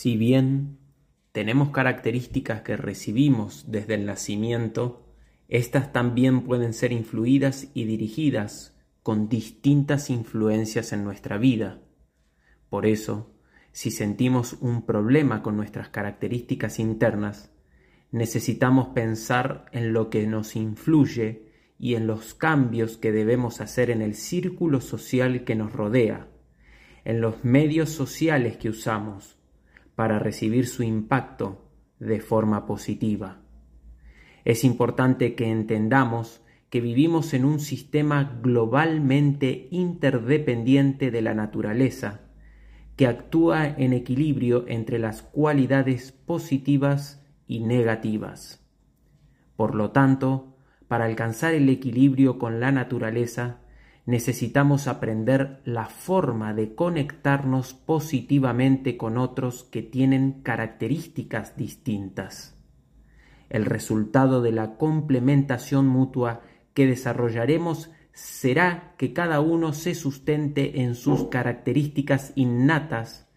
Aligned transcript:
Si 0.00 0.16
bien 0.16 0.78
tenemos 1.30 1.72
características 1.72 2.62
que 2.62 2.74
recibimos 2.78 3.70
desde 3.70 3.96
el 3.96 4.06
nacimiento, 4.06 5.04
estas 5.46 5.92
también 5.92 6.40
pueden 6.40 6.72
ser 6.72 6.92
influidas 6.92 7.68
y 7.74 7.84
dirigidas 7.84 8.74
con 9.02 9.28
distintas 9.28 10.08
influencias 10.08 10.94
en 10.94 11.04
nuestra 11.04 11.36
vida. 11.36 11.82
Por 12.70 12.86
eso, 12.86 13.34
si 13.72 13.90
sentimos 13.90 14.54
un 14.62 14.86
problema 14.86 15.42
con 15.42 15.54
nuestras 15.58 15.90
características 15.90 16.78
internas, 16.78 17.52
necesitamos 18.10 18.94
pensar 18.94 19.66
en 19.70 19.92
lo 19.92 20.08
que 20.08 20.26
nos 20.26 20.56
influye 20.56 21.52
y 21.78 21.96
en 21.96 22.06
los 22.06 22.32
cambios 22.32 22.96
que 22.96 23.12
debemos 23.12 23.60
hacer 23.60 23.90
en 23.90 24.00
el 24.00 24.14
círculo 24.14 24.80
social 24.80 25.44
que 25.44 25.56
nos 25.56 25.74
rodea, 25.74 26.30
en 27.04 27.20
los 27.20 27.44
medios 27.44 27.90
sociales 27.90 28.56
que 28.56 28.70
usamos 28.70 29.36
para 30.00 30.18
recibir 30.18 30.66
su 30.66 30.82
impacto 30.82 31.68
de 31.98 32.22
forma 32.22 32.64
positiva. 32.64 33.42
Es 34.46 34.64
importante 34.64 35.34
que 35.34 35.50
entendamos 35.50 36.40
que 36.70 36.80
vivimos 36.80 37.34
en 37.34 37.44
un 37.44 37.60
sistema 37.60 38.40
globalmente 38.42 39.68
interdependiente 39.70 41.10
de 41.10 41.20
la 41.20 41.34
naturaleza, 41.34 42.22
que 42.96 43.06
actúa 43.06 43.66
en 43.66 43.92
equilibrio 43.92 44.64
entre 44.68 44.98
las 44.98 45.20
cualidades 45.20 46.12
positivas 46.12 47.22
y 47.46 47.60
negativas. 47.60 48.66
Por 49.54 49.74
lo 49.74 49.90
tanto, 49.90 50.56
para 50.88 51.04
alcanzar 51.04 51.52
el 51.52 51.68
equilibrio 51.68 52.38
con 52.38 52.58
la 52.58 52.72
naturaleza, 52.72 53.59
necesitamos 54.10 54.88
aprender 54.88 55.60
la 55.64 55.86
forma 55.86 56.52
de 56.52 56.74
conectarnos 56.74 57.74
positivamente 57.74 58.96
con 58.96 59.16
otros 59.16 59.64
que 59.64 59.82
tienen 59.82 60.42
características 60.42 61.56
distintas. 61.56 62.56
El 63.48 63.64
resultado 63.64 64.42
de 64.42 64.52
la 64.52 64.76
complementación 64.76 65.86
mutua 65.86 66.42
que 66.74 66.86
desarrollaremos 66.86 67.90
será 68.12 68.94
que 68.98 69.12
cada 69.12 69.40
uno 69.40 69.72
se 69.72 69.94
sustente 69.94 70.82
en 70.82 70.96
sus 70.96 71.28
características 71.28 72.32
innatas, 72.34 73.28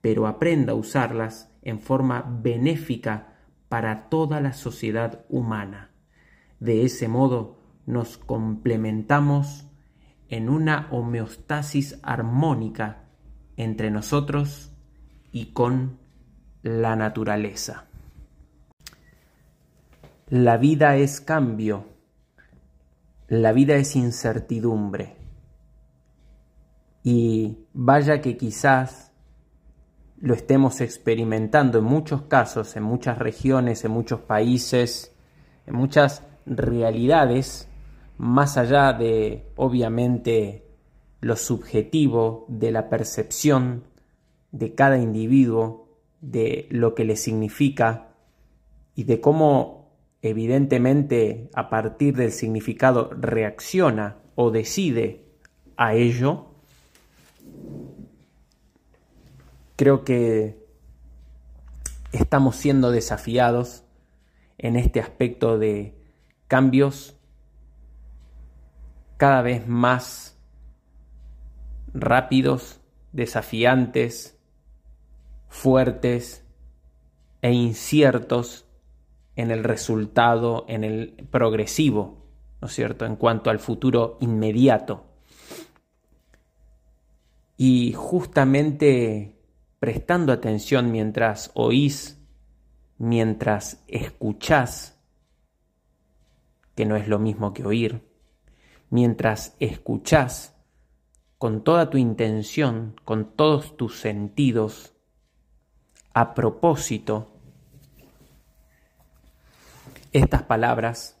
pero 0.00 0.26
aprenda 0.26 0.72
a 0.72 0.76
usarlas 0.76 1.52
en 1.62 1.80
forma 1.80 2.22
benéfica 2.42 3.36
para 3.68 4.08
toda 4.08 4.40
la 4.40 4.52
sociedad 4.52 5.24
humana. 5.28 5.92
De 6.58 6.84
ese 6.84 7.06
modo 7.08 7.60
nos 7.86 8.18
complementamos 8.18 9.71
en 10.32 10.48
una 10.48 10.88
homeostasis 10.90 12.00
armónica 12.02 13.04
entre 13.58 13.90
nosotros 13.90 14.72
y 15.30 15.52
con 15.52 15.98
la 16.62 16.96
naturaleza. 16.96 17.84
La 20.30 20.56
vida 20.56 20.96
es 20.96 21.20
cambio, 21.20 21.84
la 23.28 23.52
vida 23.52 23.74
es 23.74 23.94
incertidumbre. 23.94 25.16
Y 27.02 27.66
vaya 27.74 28.22
que 28.22 28.38
quizás 28.38 29.12
lo 30.18 30.32
estemos 30.32 30.80
experimentando 30.80 31.80
en 31.80 31.84
muchos 31.84 32.22
casos, 32.22 32.74
en 32.76 32.84
muchas 32.84 33.18
regiones, 33.18 33.84
en 33.84 33.90
muchos 33.90 34.20
países, 34.20 35.14
en 35.66 35.76
muchas 35.76 36.22
realidades, 36.46 37.68
más 38.18 38.56
allá 38.56 38.92
de, 38.92 39.46
obviamente, 39.56 40.64
lo 41.20 41.36
subjetivo 41.36 42.46
de 42.48 42.70
la 42.70 42.88
percepción 42.88 43.84
de 44.50 44.74
cada 44.74 44.98
individuo, 44.98 45.88
de 46.20 46.66
lo 46.70 46.94
que 46.94 47.04
le 47.04 47.16
significa 47.16 48.08
y 48.94 49.04
de 49.04 49.20
cómo 49.20 49.90
evidentemente 50.20 51.50
a 51.54 51.68
partir 51.68 52.16
del 52.16 52.32
significado 52.32 53.10
reacciona 53.12 54.18
o 54.34 54.50
decide 54.50 55.24
a 55.76 55.94
ello, 55.94 56.46
creo 59.76 60.04
que 60.04 60.62
estamos 62.12 62.56
siendo 62.56 62.90
desafiados 62.90 63.84
en 64.58 64.76
este 64.76 65.00
aspecto 65.00 65.58
de 65.58 65.94
cambios 66.46 67.16
cada 69.16 69.42
vez 69.42 69.66
más 69.66 70.38
rápidos, 71.94 72.80
desafiantes, 73.12 74.38
fuertes 75.48 76.44
e 77.42 77.52
inciertos 77.52 78.66
en 79.36 79.50
el 79.50 79.64
resultado, 79.64 80.64
en 80.68 80.84
el 80.84 81.26
progresivo, 81.30 82.26
¿no 82.60 82.68
es 82.68 82.74
cierto?, 82.74 83.04
en 83.04 83.16
cuanto 83.16 83.50
al 83.50 83.58
futuro 83.58 84.18
inmediato. 84.20 85.06
Y 87.56 87.92
justamente 87.92 89.38
prestando 89.78 90.32
atención 90.32 90.90
mientras 90.90 91.50
oís, 91.54 92.20
mientras 92.98 93.82
escuchás, 93.88 95.00
que 96.74 96.86
no 96.86 96.96
es 96.96 97.08
lo 97.08 97.18
mismo 97.18 97.52
que 97.52 97.64
oír, 97.64 98.11
mientras 98.92 99.56
escuchás 99.58 100.54
con 101.38 101.64
toda 101.64 101.88
tu 101.88 101.96
intención, 101.96 102.94
con 103.06 103.34
todos 103.34 103.74
tus 103.78 103.98
sentidos, 103.98 104.94
a 106.12 106.34
propósito 106.34 107.32
estas 110.12 110.42
palabras, 110.42 111.18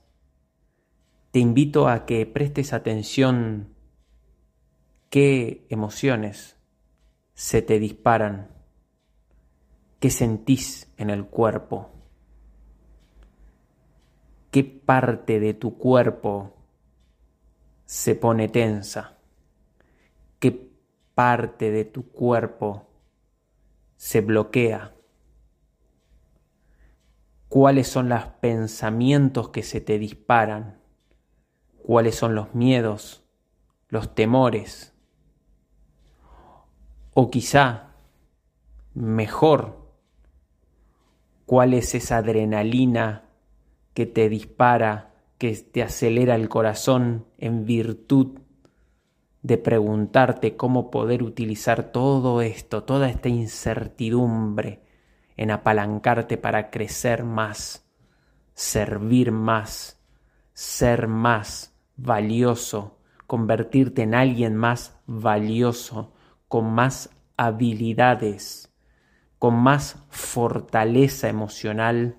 te 1.30 1.38
invito 1.38 1.88
a 1.88 2.04
que 2.04 2.26
prestes 2.26 2.74
atención 2.74 3.74
qué 5.08 5.66
emociones 5.70 6.58
se 7.32 7.62
te 7.62 7.78
disparan, 7.78 8.50
qué 9.98 10.10
sentís 10.10 10.92
en 10.98 11.08
el 11.08 11.24
cuerpo, 11.24 11.88
qué 14.50 14.62
parte 14.62 15.40
de 15.40 15.54
tu 15.54 15.78
cuerpo 15.78 16.61
se 17.92 18.14
pone 18.14 18.48
tensa, 18.48 19.18
qué 20.38 20.72
parte 21.14 21.70
de 21.70 21.84
tu 21.84 22.10
cuerpo 22.10 22.88
se 23.96 24.22
bloquea. 24.22 24.94
Cuáles 27.50 27.88
son 27.88 28.08
los 28.08 28.24
pensamientos 28.40 29.50
que 29.50 29.62
se 29.62 29.82
te 29.82 29.98
disparan, 29.98 30.80
cuáles 31.82 32.14
son 32.14 32.34
los 32.34 32.54
miedos, 32.54 33.24
los 33.88 34.14
temores, 34.14 34.94
o 37.12 37.30
quizá, 37.30 37.90
mejor, 38.94 39.92
cuál 41.44 41.74
es 41.74 41.94
esa 41.94 42.16
adrenalina 42.16 43.28
que 43.92 44.06
te 44.06 44.30
dispara, 44.30 45.11
que 45.42 45.56
te 45.56 45.82
acelera 45.82 46.36
el 46.36 46.48
corazón 46.48 47.26
en 47.36 47.66
virtud 47.66 48.38
de 49.42 49.58
preguntarte 49.58 50.54
cómo 50.56 50.88
poder 50.88 51.24
utilizar 51.24 51.90
todo 51.90 52.42
esto, 52.42 52.84
toda 52.84 53.08
esta 53.10 53.28
incertidumbre, 53.28 54.84
en 55.36 55.50
apalancarte 55.50 56.38
para 56.38 56.70
crecer 56.70 57.24
más, 57.24 57.90
servir 58.54 59.32
más, 59.32 60.00
ser 60.52 61.08
más 61.08 61.76
valioso, 61.96 63.00
convertirte 63.26 64.02
en 64.02 64.14
alguien 64.14 64.54
más 64.54 64.96
valioso, 65.08 66.12
con 66.46 66.72
más 66.72 67.10
habilidades, 67.36 68.72
con 69.40 69.56
más 69.56 70.06
fortaleza 70.08 71.28
emocional 71.28 72.16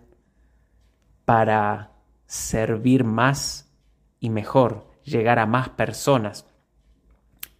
para 1.23 1.92
servir 2.33 3.03
más 3.03 3.71
y 4.19 4.31
mejor, 4.31 4.87
llegar 5.03 5.37
a 5.37 5.45
más 5.45 5.69
personas 5.69 6.47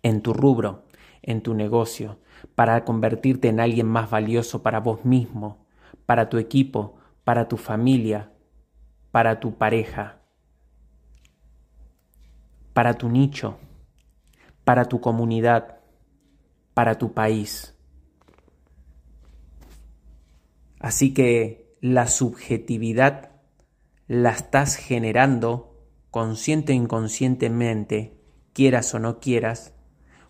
en 0.02 0.24
tu 0.24 0.34
rubro, 0.34 0.86
en 1.22 1.44
tu 1.44 1.54
negocio, 1.54 2.18
para 2.56 2.84
convertirte 2.84 3.50
en 3.50 3.60
alguien 3.60 3.86
más 3.86 4.10
valioso 4.10 4.64
para 4.64 4.80
vos 4.80 5.06
mismo, 5.06 5.68
para 6.08 6.28
tu 6.28 6.40
equipo, 6.40 6.98
para 7.24 7.48
tu 7.48 7.58
familia, 7.58 8.32
para 9.12 9.40
tu 9.40 9.60
pareja, 9.60 10.24
para 12.74 12.96
tu 12.96 13.10
nicho, 13.10 13.60
para 14.64 14.86
tu 14.86 15.00
comunidad, 15.00 15.82
para 16.74 16.98
tu 16.98 17.14
país. 17.14 17.78
Así 20.80 21.14
que 21.14 21.78
la 21.80 22.08
subjetividad 22.08 23.33
la 24.08 24.32
estás 24.32 24.76
generando 24.76 25.74
consciente 26.12 26.74
o 26.74 26.76
inconscientemente, 26.76 28.20
quieras 28.54 28.94
o 28.94 29.00
no 29.00 29.20
quieras, 29.20 29.74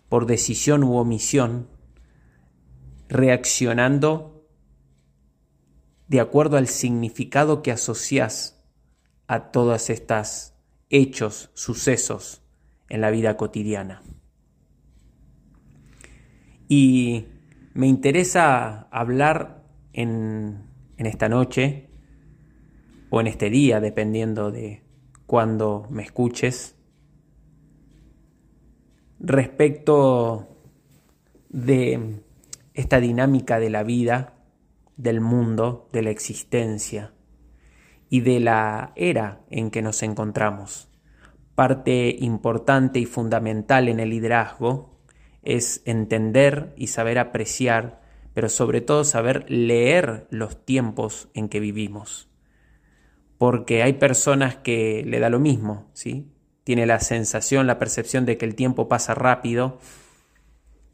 por 0.10 0.26
decisión 0.26 0.84
u 0.84 0.96
omisión, 0.96 1.68
reaccionando 3.10 4.48
de 6.08 6.20
acuerdo 6.20 6.58
al 6.58 6.68
significado 6.68 7.64
que 7.64 7.72
asocias 7.72 8.64
a 9.28 9.52
todos 9.52 9.90
estos 9.90 10.54
hechos, 10.90 11.50
sucesos 11.54 12.44
en 12.88 13.02
la 13.02 13.10
vida 13.10 13.36
cotidiana. 13.36 14.04
Y 16.68 17.26
me 17.74 17.88
interesa 17.88 18.88
hablar 18.92 19.64
en, 19.92 20.68
en 20.98 21.06
esta 21.06 21.30
noche 21.30 21.90
o 23.16 23.22
en 23.22 23.28
este 23.28 23.52
día, 23.52 23.80
dependiendo 23.80 24.52
de 24.52 24.82
cuando 25.28 25.86
me 25.92 26.02
escuches, 26.02 26.76
respecto 29.20 30.58
de 31.48 32.24
esta 32.74 33.00
dinámica 33.00 33.60
de 33.60 33.70
la 33.70 33.84
vida, 33.84 34.34
del 34.98 35.22
mundo, 35.22 35.88
de 35.94 36.02
la 36.02 36.10
existencia 36.10 37.14
y 38.10 38.22
de 38.22 38.40
la 38.40 38.94
era 38.96 39.42
en 39.52 39.70
que 39.70 39.84
nos 39.84 40.02
encontramos. 40.02 40.90
Parte 41.54 42.16
importante 42.20 42.98
y 42.98 43.06
fundamental 43.06 43.90
en 43.90 44.00
el 44.00 44.10
liderazgo 44.10 44.98
es 45.44 45.84
entender 45.86 46.74
y 46.78 46.88
saber 46.88 47.20
apreciar, 47.20 48.02
pero 48.34 48.50
sobre 48.50 48.82
todo 48.82 49.04
saber 49.04 49.46
leer 49.52 50.26
los 50.32 50.66
tiempos 50.66 51.30
en 51.36 51.48
que 51.48 51.60
vivimos. 51.60 52.33
Porque 53.44 53.84
hay 53.84 53.92
personas 53.92 54.56
que 54.56 55.04
le 55.06 55.20
da 55.20 55.30
lo 55.30 55.38
mismo, 55.38 55.90
¿sí? 55.92 56.32
Tiene 56.64 56.86
la 56.86 57.02
sensación, 57.02 57.68
la 57.68 57.78
percepción 57.78 58.26
de 58.26 58.38
que 58.38 58.46
el 58.46 58.56
tiempo 58.56 58.88
pasa 58.88 59.16
rápido 59.16 59.80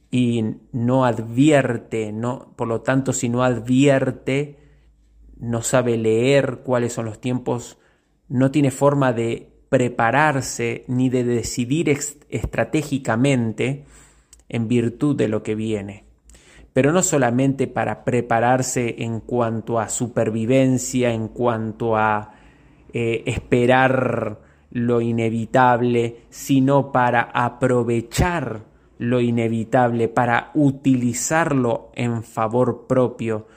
y 0.09 0.55
no 0.71 1.05
advierte, 1.05 2.11
no, 2.11 2.51
por 2.55 2.67
lo 2.67 2.81
tanto, 2.81 3.13
si 3.13 3.29
no 3.29 3.43
advierte, 3.43 4.57
no 5.37 5.61
sabe 5.61 5.95
leer 5.95 6.61
cuáles 6.63 6.93
son 6.93 7.05
los 7.05 7.21
tiempos, 7.21 7.77
no 8.29 8.49
tiene 8.49 8.71
forma 8.71 9.13
de 9.13 9.51
prepararse 9.69 10.85
ni 10.87 11.11
de 11.11 11.23
decidir 11.25 11.87
estratégicamente 12.29 13.85
en 14.47 14.67
virtud 14.67 15.15
de 15.15 15.27
lo 15.27 15.43
que 15.43 15.53
viene. 15.53 16.05
Pero 16.73 16.93
no 16.93 17.03
solamente 17.03 17.67
para 17.67 18.03
prepararse 18.03 19.03
en 19.03 19.19
cuanto 19.19 19.79
a 19.79 19.87
supervivencia, 19.87 21.13
en 21.13 21.27
cuanto 21.27 21.95
a 21.95 22.38
eh, 22.93 23.23
esperar 23.25 24.39
lo 24.71 25.01
inevitable, 25.01 26.25
sino 26.29 26.91
para 26.91 27.21
aprovechar 27.33 28.65
lo 28.97 29.21
inevitable, 29.21 30.07
para 30.09 30.51
utilizarlo 30.53 31.91
en 31.95 32.23
favor 32.23 32.85
propio, 32.87 33.47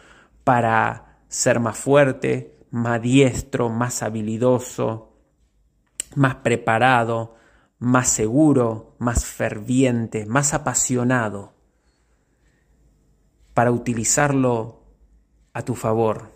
para 0.45 1.19
ser 1.29 1.61
más 1.61 1.77
fuerte, 1.79 2.57
más 2.71 3.03
diestro, 3.03 3.69
más 3.69 4.03
habilidoso, 4.03 5.13
más 6.15 6.37
preparado, 6.37 7.35
más 7.79 8.09
seguro, 8.09 8.95
más 8.99 9.25
ferviente, 9.27 10.25
más 10.27 10.55
apasionado, 10.55 11.53
para 13.55 13.73
utilizarlo 13.73 14.83
a 15.53 15.63
tu 15.63 15.75
favor. 15.75 16.31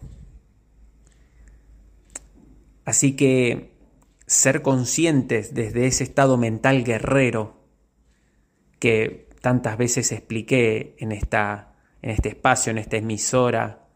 Así 2.86 3.16
que 3.16 3.76
ser 4.26 4.62
conscientes 4.62 5.52
desde 5.52 5.86
ese 5.86 6.04
estado 6.04 6.38
mental 6.38 6.84
guerrero 6.84 7.60
que 8.78 9.28
tantas 9.42 9.76
veces 9.76 10.12
expliqué 10.12 10.94
en, 10.98 11.10
esta, 11.10 11.74
en 12.00 12.10
este 12.10 12.30
espacio, 12.30 12.70
en 12.70 12.78
esta 12.78 12.96
emisora, 12.96 13.88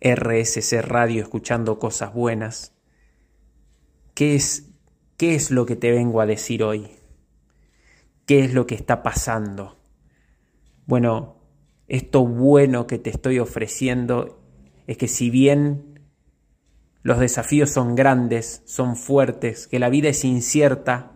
RSC 0.00 0.82
Radio, 0.82 1.22
escuchando 1.22 1.78
cosas 1.78 2.12
buenas. 2.12 2.76
¿Qué 4.14 4.34
es, 4.34 4.70
¿Qué 5.16 5.34
es 5.34 5.50
lo 5.50 5.64
que 5.64 5.76
te 5.76 5.90
vengo 5.90 6.20
a 6.20 6.26
decir 6.26 6.62
hoy? 6.62 6.90
¿Qué 8.26 8.44
es 8.44 8.52
lo 8.52 8.66
que 8.66 8.74
está 8.74 9.02
pasando? 9.02 9.78
Bueno, 10.84 11.38
esto 11.86 12.26
bueno 12.26 12.86
que 12.86 12.98
te 12.98 13.08
estoy 13.08 13.38
ofreciendo 13.38 14.38
es 14.86 14.98
que 14.98 15.08
si 15.08 15.30
bien 15.30 15.87
los 17.02 17.18
desafíos 17.18 17.70
son 17.70 17.94
grandes, 17.94 18.62
son 18.64 18.96
fuertes, 18.96 19.66
que 19.66 19.78
la 19.78 19.88
vida 19.88 20.08
es 20.08 20.24
incierta, 20.24 21.12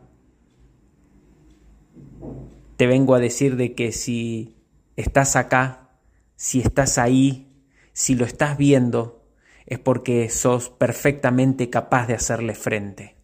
te 2.77 2.87
vengo 2.87 3.15
a 3.15 3.21
decir 3.21 3.57
de 3.57 3.75
que 3.75 3.93
si 3.93 4.57
estás 4.97 5.37
acá, 5.37 5.99
si 6.37 6.61
estás 6.61 6.99
ahí, 6.99 7.53
si 7.93 8.15
lo 8.15 8.25
estás 8.25 8.57
viendo, 8.57 9.23
es 9.67 9.79
porque 9.79 10.29
sos 10.29 10.71
perfectamente 10.71 11.71
capaz 11.71 12.07
de 12.07 12.15
hacerle 12.15 12.55
frente. 12.55 13.17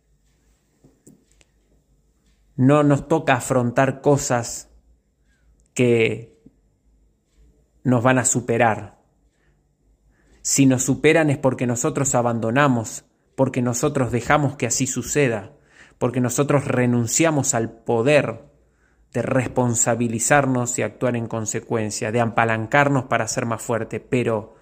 No 2.56 2.82
nos 2.82 3.08
toca 3.08 3.34
afrontar 3.34 4.00
cosas 4.00 4.70
que 5.74 6.40
nos 7.84 8.02
van 8.02 8.18
a 8.18 8.24
superar. 8.24 8.97
Si 10.48 10.64
nos 10.64 10.82
superan 10.82 11.28
es 11.28 11.36
porque 11.36 11.66
nosotros 11.66 12.14
abandonamos, 12.14 13.04
porque 13.34 13.60
nosotros 13.60 14.10
dejamos 14.10 14.56
que 14.56 14.64
así 14.64 14.86
suceda, 14.86 15.52
porque 15.98 16.22
nosotros 16.22 16.64
renunciamos 16.64 17.52
al 17.52 17.70
poder 17.70 18.46
de 19.12 19.20
responsabilizarnos 19.20 20.78
y 20.78 20.82
actuar 20.82 21.16
en 21.16 21.26
consecuencia, 21.26 22.12
de 22.12 22.22
apalancarnos 22.22 23.04
para 23.04 23.28
ser 23.28 23.44
más 23.44 23.60
fuerte, 23.60 24.00
pero 24.00 24.54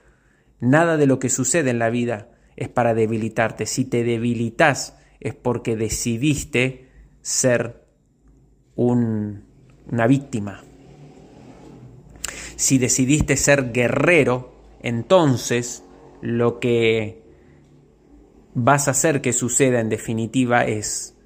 nada 0.58 0.96
de 0.96 1.06
lo 1.06 1.20
que 1.20 1.30
sucede 1.30 1.70
en 1.70 1.78
la 1.78 1.88
vida 1.88 2.32
es 2.56 2.68
para 2.68 2.92
debilitarte. 2.92 3.64
Si 3.64 3.84
te 3.84 4.02
debilitas 4.02 4.98
es 5.20 5.36
porque 5.36 5.76
decidiste 5.76 6.90
ser 7.22 7.86
un, 8.74 9.44
una 9.88 10.08
víctima. 10.08 10.64
Si 12.56 12.76
decidiste 12.78 13.36
ser 13.36 13.70
guerrero, 13.70 14.55
entonces 14.86 15.82
lo 16.20 16.60
que 16.60 17.20
vas 18.54 18.86
a 18.86 18.92
hacer 18.92 19.20
que 19.20 19.32
suceda 19.32 19.80
en 19.80 19.88
definitiva 19.88 20.64
es 20.64 21.16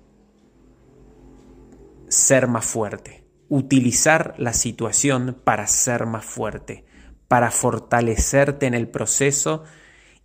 ser 2.08 2.48
más 2.48 2.64
fuerte, 2.64 3.22
utilizar 3.50 4.34
la 4.38 4.54
situación 4.54 5.36
para 5.44 5.66
ser 5.66 6.06
más 6.06 6.24
fuerte, 6.24 6.86
para 7.28 7.50
fortalecerte 7.50 8.66
en 8.66 8.72
el 8.72 8.88
proceso 8.88 9.64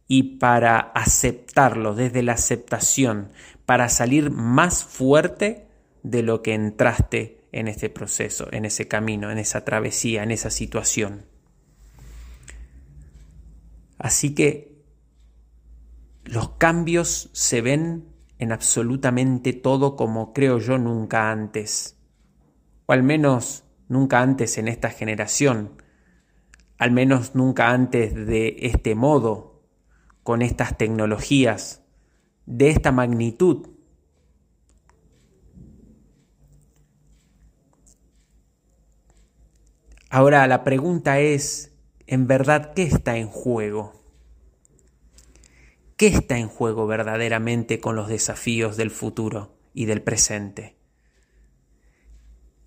y 0.08 0.38
para 0.38 0.80
aceptarlo 0.80 1.94
desde 1.94 2.24
la 2.24 2.34
aceptación, 2.34 3.34
para 3.66 3.90
salir 3.90 4.32
más 4.32 4.86
fuerte 4.86 5.68
de 6.04 6.24
lo 6.24 6.42
que 6.42 6.54
entraste 6.54 7.42
en 7.52 7.68
este 7.68 7.90
proceso, 7.90 8.48
en 8.54 8.64
ese 8.64 8.88
camino, 8.88 9.30
en 9.30 9.40
esa 9.40 9.66
travesía, 9.66 10.24
en 10.24 10.32
esa 10.32 10.50
situación. 10.50 11.35
Así 13.98 14.36
que 14.36 14.76
los 16.26 16.50
cambios 16.50 17.30
se 17.34 17.62
ven 17.62 18.10
en 18.40 18.52
absolutamente 18.52 19.54
todo 19.54 19.96
como 19.96 20.34
creo 20.34 20.60
yo 20.60 20.78
nunca 20.78 21.32
antes, 21.32 21.98
o 22.86 22.94
al 22.94 23.04
menos 23.04 23.64
nunca 23.88 24.22
antes 24.22 24.58
en 24.58 24.68
esta 24.68 24.90
generación, 24.90 25.82
al 26.78 26.92
menos 26.92 27.36
nunca 27.36 27.70
antes 27.70 28.14
de 28.14 28.58
este 28.62 28.96
modo, 28.96 29.64
con 30.24 30.42
estas 30.42 30.78
tecnologías, 30.78 31.84
de 32.46 32.70
esta 32.70 32.92
magnitud. 32.92 33.70
Ahora 40.10 40.48
la 40.48 40.64
pregunta 40.64 41.20
es, 41.20 41.75
¿en 42.08 42.28
verdad 42.28 42.74
qué 42.74 42.84
está 42.84 43.18
en 43.18 43.28
juego? 43.28 43.94
¿Qué 45.98 46.08
está 46.08 46.38
en 46.38 46.48
juego 46.48 46.88
verdaderamente 46.88 47.80
con 47.80 47.96
los 47.96 48.10
desafíos 48.10 48.78
del 48.78 48.92
futuro 48.92 49.58
y 49.74 49.86
del 49.86 50.02
presente? 50.02 50.76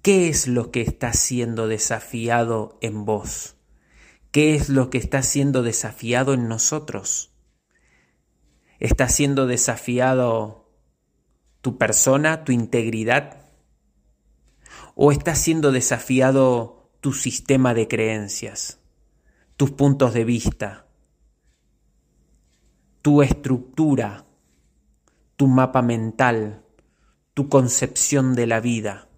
¿Qué 0.03 0.29
es 0.29 0.49
lo 0.49 0.71
que 0.71 0.81
está 0.81 1.13
siendo 1.13 1.69
desafiado 1.69 2.79
en 2.81 3.05
vos? 3.05 3.57
¿Qué 4.31 4.55
es 4.55 4.69
lo 4.69 4.91
que 4.91 4.99
está 4.99 5.23
siendo 5.23 5.63
desafiado 5.63 6.33
en 6.35 6.49
nosotros? 6.49 7.33
¿Está 8.79 9.09
siendo 9.09 9.47
desafiado 9.47 10.71
tu 11.61 11.79
persona, 11.79 12.45
tu 12.45 12.53
integridad? 12.53 13.43
¿O 14.95 15.13
está 15.13 15.35
siendo 15.35 15.73
desafiado 15.73 16.79
tu 17.01 17.13
sistema 17.13 17.75
de 17.75 17.89
creencias, 17.89 18.81
tus 19.59 19.73
puntos 19.73 20.15
de 20.15 20.25
vista, 20.25 20.87
tu 23.03 23.23
estructura, 23.23 24.25
tu 25.35 25.49
mapa 25.49 25.83
mental, 25.83 26.63
tu 27.35 27.49
concepción 27.49 28.37
de 28.37 28.47
la 28.47 28.61
vida, 28.61 29.09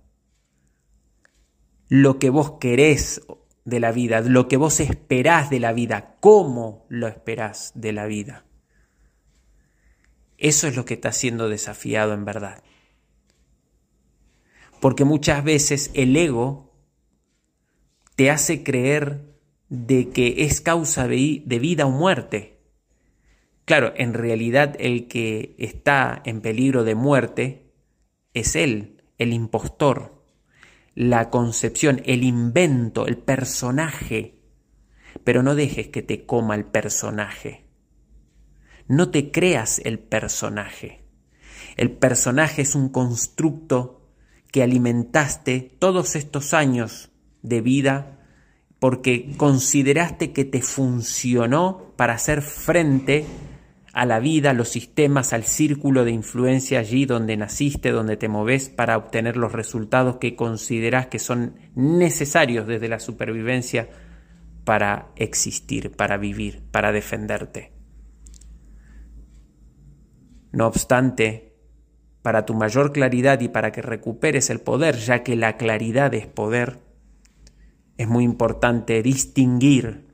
lo 1.89 2.19
que 2.19 2.31
vos 2.31 2.53
querés 2.53 3.21
de 3.67 3.81
la 3.81 3.93
vida, 3.93 4.23
lo 4.23 4.49
que 4.49 4.57
vos 4.57 4.81
esperás 4.81 5.51
de 5.51 5.61
la 5.61 5.75
vida, 5.75 6.17
cómo 6.21 6.87
lo 6.89 7.07
esperás 7.07 7.73
de 7.75 7.93
la 7.93 8.07
vida. 8.07 8.47
Eso 10.39 10.69
es 10.69 10.75
lo 10.75 10.87
que 10.87 10.95
está 10.95 11.13
siendo 11.13 11.51
desafiado 11.51 12.15
en 12.15 12.25
verdad. 12.25 12.63
Porque 14.81 15.05
muchas 15.05 15.45
veces 15.45 15.91
el 15.93 16.17
ego 16.17 16.73
te 18.17 18.31
hace 18.31 18.63
creer 18.65 19.30
de 19.71 20.11
que 20.11 20.45
es 20.45 20.61
causa 20.61 21.07
de, 21.07 21.43
vida 21.47 21.87
o 21.87 21.91
muerte. 21.91 22.59
Claro, 23.65 23.93
en 23.97 24.15
realidad 24.15 24.77
el 24.81 25.07
que 25.07 25.55
está 25.59 26.21
en 26.25 26.41
peligro 26.41 26.83
de 26.83 26.97
muerte 26.97 27.73
es 28.35 28.57
él, 28.57 29.03
el 29.17 29.33
impostor, 29.33 30.25
la 30.97 31.31
concepción, 31.31 32.03
el 32.05 32.25
invento, 32.25 33.07
el 33.07 33.17
personaje. 33.17 34.41
Pero 35.23 35.45
no 35.45 35.55
dejes 35.55 35.89
que 35.89 36.03
te 36.03 36.27
coma 36.27 36.57
el 36.57 36.65
personaje. 36.65 37.65
No 38.89 39.11
te 39.11 39.31
creas 39.31 39.81
el 39.85 40.01
personaje. 40.01 41.05
El 41.77 41.93
personaje 41.93 42.63
es 42.63 42.75
un 42.75 42.89
constructo 42.89 44.11
que 44.51 44.65
alimentaste 44.65 45.61
todos 45.79 46.17
estos 46.17 46.55
años 46.55 47.13
de 47.43 47.61
vida 47.61 48.20
porque 48.81 49.35
consideraste 49.37 50.33
que 50.33 50.45
te 50.45 50.63
funcionó 50.63 51.93
para 51.97 52.15
hacer 52.15 52.43
frente 52.43 53.27
a 53.93 54.07
la 54.07 54.21
vida, 54.21 54.51
a 54.51 54.55
los 54.55 54.71
sistemas, 54.71 55.33
al 55.33 55.45
círculo 55.45 56.05
de 56.05 56.13
influencia 56.13 56.79
allí 56.79 57.05
donde 57.05 57.37
naciste, 57.37 57.91
donde 57.91 58.17
te 58.17 58.29
moves 58.29 58.71
para 58.71 58.97
obtener 58.97 59.37
los 59.37 59.53
resultados 59.53 60.17
que 60.17 60.35
consideras 60.35 61.07
que 61.09 61.19
son 61.19 61.57
necesarios 61.75 62.67
desde 62.67 62.89
la 62.89 63.01
supervivencia 63.01 63.89
para 64.65 65.09
existir, 65.17 65.93
para 65.93 66.17
vivir, 66.17 66.63
para 66.71 66.91
defenderte. 66.91 67.73
No 70.53 70.67
obstante, 70.67 71.55
para 72.23 72.47
tu 72.47 72.55
mayor 72.55 72.93
claridad 72.93 73.41
y 73.41 73.49
para 73.49 73.73
que 73.73 73.83
recuperes 73.83 74.49
el 74.49 74.61
poder, 74.61 74.97
ya 74.97 75.23
que 75.23 75.37
la 75.37 75.57
claridad 75.57 76.15
es 76.15 76.27
poder, 76.27 76.90
es 78.01 78.09
muy 78.09 78.25
importante 78.25 79.03
distinguir, 79.03 80.09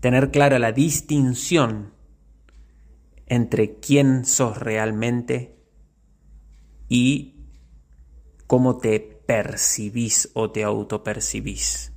tener 0.00 0.30
clara 0.30 0.58
la 0.58 0.72
distinción 0.72 1.92
entre 3.26 3.78
quién 3.78 4.24
sos 4.24 4.58
realmente 4.58 5.62
y 6.88 7.50
cómo 8.46 8.78
te 8.78 9.00
percibís 9.00 10.30
o 10.32 10.50
te 10.50 10.64
autopercibís. 10.64 11.92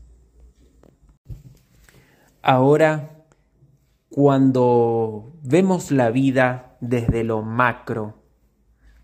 Ahora, 2.42 3.24
cuando 4.10 5.38
vemos 5.42 5.90
la 5.90 6.12
vida 6.12 6.78
desde 6.82 7.24
lo 7.24 7.44
macro, 7.44 8.26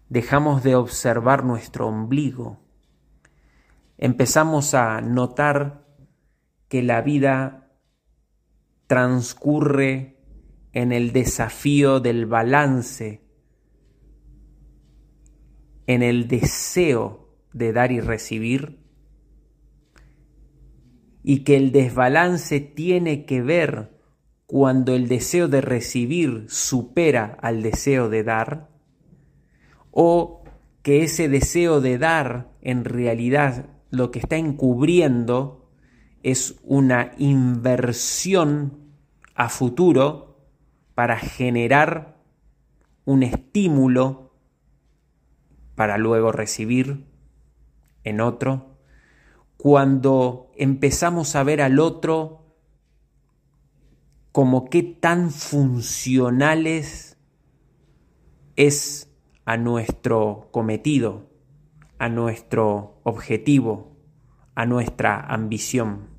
dejamos 0.10 0.64
de 0.64 0.76
observar 0.76 1.46
nuestro 1.46 1.88
ombligo 1.88 2.63
empezamos 4.04 4.74
a 4.74 5.00
notar 5.00 5.88
que 6.68 6.84
la 6.84 7.02
vida 7.02 7.72
transcurre 8.86 10.18
en 10.74 10.92
el 10.92 11.14
desafío 11.14 12.02
del 12.02 12.26
balance, 12.26 13.22
en 15.88 16.04
el 16.04 16.28
deseo 16.28 17.30
de 17.54 17.72
dar 17.72 17.94
y 17.94 18.02
recibir, 18.02 18.84
y 21.24 21.46
que 21.46 21.56
el 21.56 21.72
desbalance 21.72 22.60
tiene 22.60 23.24
que 23.24 23.42
ver 23.42 24.02
cuando 24.46 24.96
el 24.96 25.08
deseo 25.08 25.48
de 25.48 25.62
recibir 25.62 26.44
supera 26.50 27.38
al 27.42 27.64
deseo 27.64 28.10
de 28.10 28.26
dar, 28.26 28.70
o 29.92 30.44
que 30.82 31.04
ese 31.04 31.30
deseo 31.30 31.80
de 31.80 31.98
dar 31.98 32.52
en 32.60 32.84
realidad 32.84 33.70
lo 33.94 34.10
que 34.10 34.18
está 34.18 34.38
encubriendo 34.38 35.70
es 36.24 36.60
una 36.64 37.12
inversión 37.20 38.92
a 39.36 39.50
futuro 39.50 40.48
para 40.96 41.16
generar 41.20 42.18
un 43.06 43.22
estímulo 43.22 44.34
para 45.76 46.00
luego 46.00 46.32
recibir 46.32 47.06
en 48.04 48.20
otro. 48.20 48.80
Cuando 49.58 50.50
empezamos 50.58 51.36
a 51.36 51.44
ver 51.44 51.62
al 51.62 51.78
otro 51.78 52.58
como 54.32 54.72
qué 54.72 54.82
tan 54.82 55.30
funcionales 55.30 57.20
es 58.56 59.14
a 59.46 59.56
nuestro 59.58 60.50
cometido, 60.52 61.30
a 62.00 62.10
nuestro 62.10 62.93
objetivo, 63.04 63.98
a 64.56 64.66
nuestra 64.66 65.20
ambición. 65.20 66.10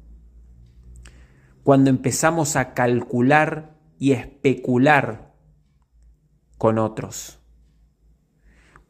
Cuando 1.63 1.91
empezamos 1.91 2.57
a 2.57 2.75
calcular 2.75 3.79
y 3.99 4.13
especular 4.13 5.35
con 6.59 6.79
otros. 6.79 7.41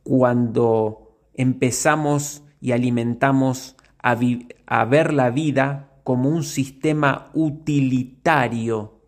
Cuando 0.02 1.18
empezamos 1.34 2.42
y 2.60 2.72
alimentamos 2.72 3.76
a, 4.02 4.18
a 4.66 4.84
ver 4.84 5.12
la 5.12 5.30
vida 5.30 6.00
como 6.04 6.28
un 6.28 6.44
sistema 6.44 7.30
utilitario 7.34 9.00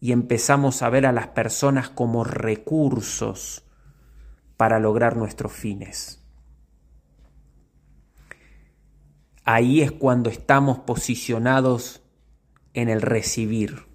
y 0.00 0.12
empezamos 0.12 0.82
a 0.82 0.90
ver 0.90 1.06
a 1.06 1.12
las 1.12 1.28
personas 1.28 1.88
como 1.88 2.22
recursos 2.22 3.64
para 4.56 4.78
lograr 4.78 5.16
nuestros 5.16 5.52
fines. 5.52 6.25
Ahí 9.46 9.80
es 9.80 9.92
cuando 9.92 10.28
estamos 10.28 10.80
posicionados 10.80 12.02
en 12.74 12.90
el 12.90 13.00
recibir. 13.00 13.86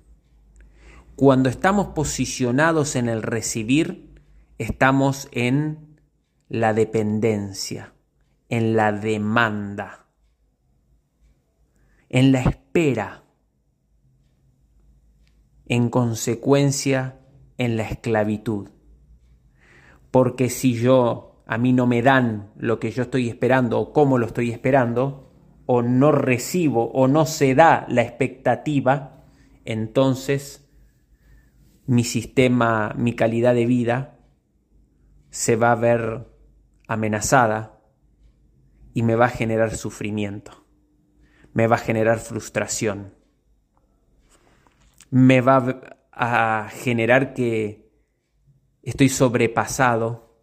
Cuando 1.16 1.50
estamos 1.50 1.88
posicionados 1.88 2.96
en 2.96 3.10
el 3.10 3.22
recibir, 3.22 4.16
estamos 4.58 5.28
en 5.34 6.00
la 6.48 6.74
dependencia, 6.74 7.94
en 8.48 8.78
la 8.78 8.94
demanda, 8.94 10.08
en 12.08 12.32
la 12.32 12.42
espera, 12.42 13.24
en 15.68 15.90
consecuencia, 15.90 17.20
en 17.58 17.76
la 17.76 17.84
esclavitud. 17.84 18.70
Porque 20.12 20.50
si 20.50 20.76
yo, 20.76 21.44
a 21.46 21.58
mí 21.58 21.74
no 21.74 21.88
me 21.88 22.02
dan 22.02 22.52
lo 22.56 22.80
que 22.80 22.92
yo 22.92 23.04
estoy 23.04 23.28
esperando 23.28 23.80
o 23.80 23.92
cómo 23.92 24.18
lo 24.18 24.28
estoy 24.28 24.52
esperando, 24.52 25.31
o 25.74 25.82
no 25.82 26.12
recibo 26.12 26.92
o 26.92 27.08
no 27.08 27.26
se 27.26 27.56
da 27.56 27.86
la 27.88 28.02
expectativa, 28.02 29.24
entonces 29.64 30.70
mi 31.86 32.04
sistema, 32.04 32.94
mi 32.98 33.16
calidad 33.16 33.56
de 33.56 33.66
vida 33.66 34.20
se 35.30 35.56
va 35.56 35.72
a 35.72 35.76
ver 35.76 36.28
amenazada 36.90 37.80
y 38.94 39.04
me 39.04 39.16
va 39.16 39.28
a 39.28 39.30
generar 39.30 39.74
sufrimiento, 39.78 40.66
me 41.54 41.68
va 41.68 41.78
a 41.78 41.80
generar 41.80 42.20
frustración, 42.20 43.16
me 45.10 45.40
va 45.40 45.80
a 46.12 46.68
generar 46.70 47.34
que 47.34 47.90
estoy 48.82 49.08
sobrepasado 49.08 50.38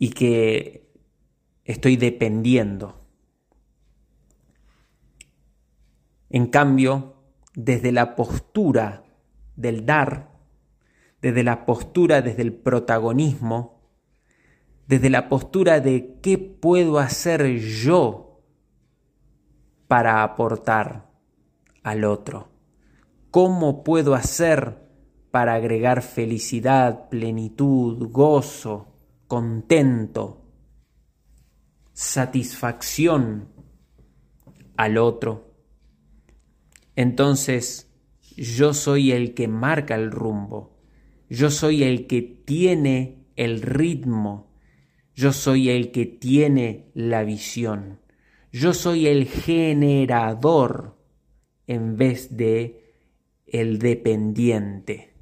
y 0.00 0.10
que 0.10 0.92
estoy 1.62 1.96
dependiendo 1.96 2.99
En 6.30 6.46
cambio, 6.46 7.16
desde 7.54 7.90
la 7.90 8.14
postura 8.14 9.02
del 9.56 9.84
dar, 9.84 10.30
desde 11.20 11.42
la 11.42 11.66
postura 11.66 12.22
desde 12.22 12.42
el 12.42 12.54
protagonismo, 12.54 13.80
desde 14.86 15.10
la 15.10 15.28
postura 15.28 15.80
de 15.80 16.18
qué 16.22 16.38
puedo 16.38 16.98
hacer 16.98 17.58
yo 17.58 18.42
para 19.88 20.22
aportar 20.22 21.10
al 21.82 22.04
otro, 22.04 22.48
cómo 23.32 23.82
puedo 23.82 24.14
hacer 24.14 24.88
para 25.32 25.54
agregar 25.54 26.02
felicidad, 26.02 27.08
plenitud, 27.08 28.08
gozo, 28.10 28.94
contento, 29.26 30.44
satisfacción 31.92 33.48
al 34.76 34.96
otro 34.96 35.49
entonces 37.00 37.90
yo 38.36 38.74
soy 38.74 39.12
el 39.12 39.32
que 39.32 39.48
marca 39.48 39.94
el 39.94 40.10
rumbo, 40.10 40.76
yo 41.30 41.50
soy 41.50 41.82
el 41.82 42.06
que 42.06 42.20
tiene 42.20 43.24
el 43.36 43.62
ritmo, 43.62 44.52
yo 45.14 45.32
soy 45.32 45.70
el 45.70 45.92
que 45.92 46.04
tiene 46.04 46.90
la 46.92 47.24
visión, 47.24 48.00
Yo 48.52 48.74
soy 48.74 49.06
el 49.06 49.26
generador 49.26 50.98
en 51.66 51.96
vez 51.96 52.36
de 52.36 52.96
el 53.46 53.78
dependiente. 53.78 55.14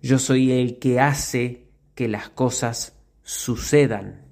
Yo 0.00 0.20
soy 0.20 0.52
el 0.52 0.78
que 0.78 1.00
hace 1.00 1.70
que 1.96 2.06
las 2.06 2.28
cosas 2.28 3.02
sucedan. 3.22 4.26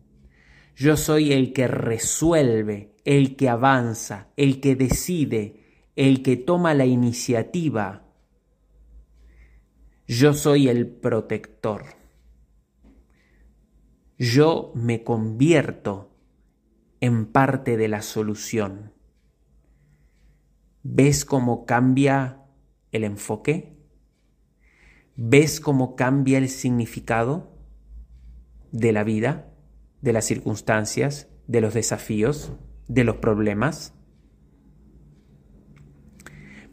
Yo 0.77 0.97
soy 0.97 1.33
el 1.33 1.53
que 1.55 1.67
resuelve, 1.67 2.94
el 3.05 3.37
que 3.37 3.49
avanza, 3.49 4.29
el 4.37 4.61
que 4.61 4.77
decide, 4.77 5.91
el 5.97 6.23
que 6.23 6.37
toma 6.37 6.75
la 6.75 6.87
iniciativa. 6.87 8.05
Yo 10.07 10.35
soy 10.35 10.69
el 10.69 10.89
protector. 10.89 11.85
Yo 14.19 14.73
me 14.75 15.03
convierto 15.03 16.11
en 17.01 17.27
parte 17.27 17.77
de 17.77 17.89
la 17.89 18.03
solución. 18.03 18.93
¿Ves 20.83 21.25
cómo 21.25 21.67
cambia 21.67 22.43
el 22.93 23.05
enfoque? 23.05 23.77
¿Ves 25.17 25.61
cómo 25.61 25.97
cambia 25.97 26.39
el 26.39 26.49
significado 26.49 27.53
de 28.73 28.93
la 28.93 29.05
vida, 29.05 29.53
de 30.01 30.13
las 30.13 30.25
circunstancias, 30.25 31.29
de 31.47 31.61
los 31.61 31.75
desafíos, 31.75 32.53
de 32.89 33.05
los 33.05 33.17
problemas? 33.17 33.95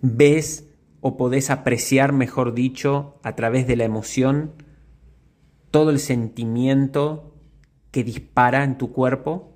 ¿Ves 0.01 0.73
o 0.99 1.17
podés 1.17 1.49
apreciar, 1.49 2.13
mejor 2.13 2.53
dicho, 2.53 3.19
a 3.23 3.35
través 3.35 3.67
de 3.67 3.75
la 3.75 3.83
emoción, 3.83 4.53
todo 5.69 5.89
el 5.89 5.99
sentimiento 5.99 7.35
que 7.91 8.03
dispara 8.03 8.63
en 8.63 8.77
tu 8.77 8.91
cuerpo? 8.91 9.55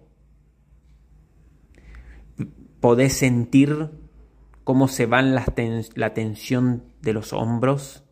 ¿Podés 2.79 3.13
sentir 3.13 3.89
cómo 4.63 4.87
se 4.87 5.05
van 5.05 5.35
la 5.35 6.13
tensión 6.13 6.83
de 7.01 7.13
los 7.13 7.33
hombros? 7.33 8.03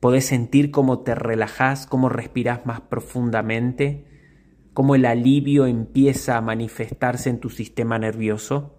¿Podés 0.00 0.26
sentir 0.26 0.70
cómo 0.70 1.00
te 1.00 1.14
relajas, 1.14 1.86
cómo 1.86 2.08
respiras 2.08 2.66
más 2.66 2.80
profundamente? 2.82 4.13
¿Cómo 4.74 4.94
el 4.94 5.06
alivio 5.06 5.64
empieza 5.64 6.36
a 6.36 6.42
manifestarse 6.42 7.30
en 7.30 7.40
tu 7.40 7.48
sistema 7.48 7.98
nervioso? 7.98 8.74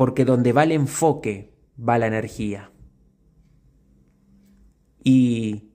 porque 0.00 0.24
donde 0.24 0.54
va 0.54 0.62
el 0.62 0.72
enfoque 0.72 1.52
va 1.78 1.98
la 1.98 2.06
energía. 2.06 2.70
Y 5.04 5.74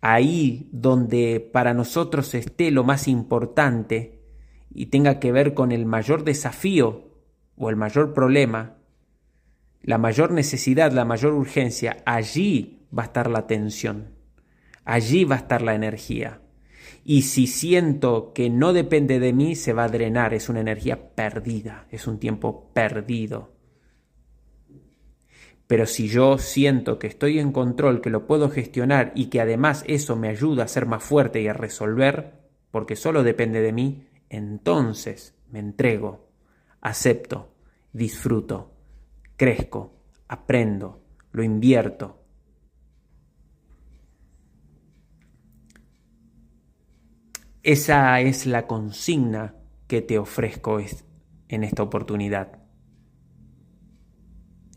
ahí 0.00 0.68
donde 0.70 1.50
para 1.52 1.74
nosotros 1.74 2.32
esté 2.36 2.70
lo 2.70 2.84
más 2.84 3.08
importante 3.08 4.22
y 4.72 4.86
tenga 4.86 5.18
que 5.18 5.32
ver 5.32 5.52
con 5.52 5.72
el 5.72 5.84
mayor 5.84 6.22
desafío 6.22 7.08
o 7.56 7.70
el 7.70 7.74
mayor 7.74 8.14
problema, 8.14 8.76
la 9.82 9.98
mayor 9.98 10.30
necesidad, 10.30 10.92
la 10.92 11.04
mayor 11.04 11.32
urgencia, 11.32 12.04
allí 12.06 12.86
va 12.96 13.02
a 13.02 13.06
estar 13.06 13.28
la 13.28 13.48
tensión, 13.48 14.14
allí 14.84 15.24
va 15.24 15.36
a 15.36 15.38
estar 15.38 15.62
la 15.62 15.74
energía. 15.74 16.40
Y 17.04 17.22
si 17.22 17.46
siento 17.46 18.32
que 18.32 18.50
no 18.50 18.72
depende 18.72 19.18
de 19.18 19.32
mí, 19.32 19.54
se 19.56 19.72
va 19.72 19.84
a 19.84 19.88
drenar, 19.88 20.34
es 20.34 20.48
una 20.48 20.60
energía 20.60 21.14
perdida, 21.14 21.86
es 21.90 22.06
un 22.06 22.18
tiempo 22.18 22.70
perdido. 22.72 23.52
Pero 25.66 25.86
si 25.86 26.08
yo 26.08 26.36
siento 26.38 26.98
que 26.98 27.06
estoy 27.06 27.38
en 27.38 27.52
control, 27.52 28.00
que 28.00 28.10
lo 28.10 28.26
puedo 28.26 28.50
gestionar 28.50 29.12
y 29.14 29.26
que 29.26 29.40
además 29.40 29.84
eso 29.86 30.16
me 30.16 30.28
ayuda 30.28 30.64
a 30.64 30.68
ser 30.68 30.84
más 30.84 31.02
fuerte 31.02 31.40
y 31.40 31.48
a 31.48 31.52
resolver, 31.52 32.40
porque 32.70 32.96
solo 32.96 33.22
depende 33.22 33.60
de 33.60 33.72
mí, 33.72 34.08
entonces 34.28 35.36
me 35.48 35.60
entrego, 35.60 36.28
acepto, 36.80 37.54
disfruto, 37.92 38.72
crezco, 39.36 39.94
aprendo, 40.28 41.02
lo 41.32 41.42
invierto, 41.42 42.19
Esa 47.62 48.20
es 48.20 48.46
la 48.46 48.66
consigna 48.66 49.54
que 49.86 50.00
te 50.00 50.18
ofrezco 50.18 50.80
en 51.48 51.64
esta 51.64 51.82
oportunidad. 51.82 52.58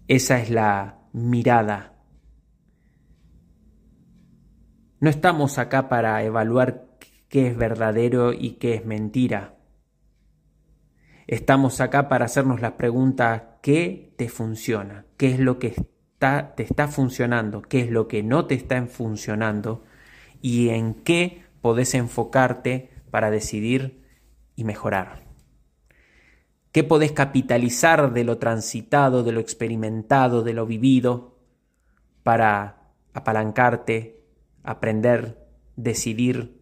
Esa 0.08 0.42
es 0.42 0.50
la 0.50 1.00
mirada. 1.14 1.94
No 5.00 5.10
estamos 5.10 5.60
acá 5.60 5.88
para 5.88 6.24
evaluar 6.24 6.88
qué 7.30 7.48
es 7.48 7.58
verdadero 7.58 8.34
y 8.34 8.54
qué 8.54 8.76
es 8.76 8.86
mentira. 8.86 9.56
Estamos 11.26 11.80
acá 11.80 12.10
para 12.10 12.26
hacernos 12.26 12.60
la 12.60 12.76
pregunta 12.76 13.60
¿qué 13.62 14.14
te 14.18 14.28
funciona? 14.28 15.06
¿Qué 15.16 15.32
es 15.32 15.40
lo 15.40 15.58
que 15.58 15.68
está, 15.68 16.54
te 16.56 16.64
está 16.64 16.90
funcionando? 16.90 17.62
¿Qué 17.62 17.80
es 17.80 17.90
lo 17.90 18.10
que 18.10 18.24
no 18.24 18.46
te 18.46 18.56
está 18.56 18.86
funcionando? 18.88 19.86
¿Y 20.42 20.70
en 20.70 20.96
qué 20.96 21.43
podés 21.64 21.94
enfocarte 21.94 22.90
para 23.10 23.32
decidir 23.32 24.04
y 24.58 24.66
mejorar? 24.66 25.24
¿Qué 26.74 26.84
podés 26.84 27.14
capitalizar 27.14 28.12
de 28.12 28.26
lo 28.26 28.38
transitado, 28.38 29.24
de 29.24 29.32
lo 29.32 29.40
experimentado, 29.40 30.44
de 30.44 30.54
lo 30.54 30.66
vivido 30.66 31.40
para 32.22 32.92
apalancarte, 33.14 34.26
aprender, 34.62 35.48
decidir 35.78 36.60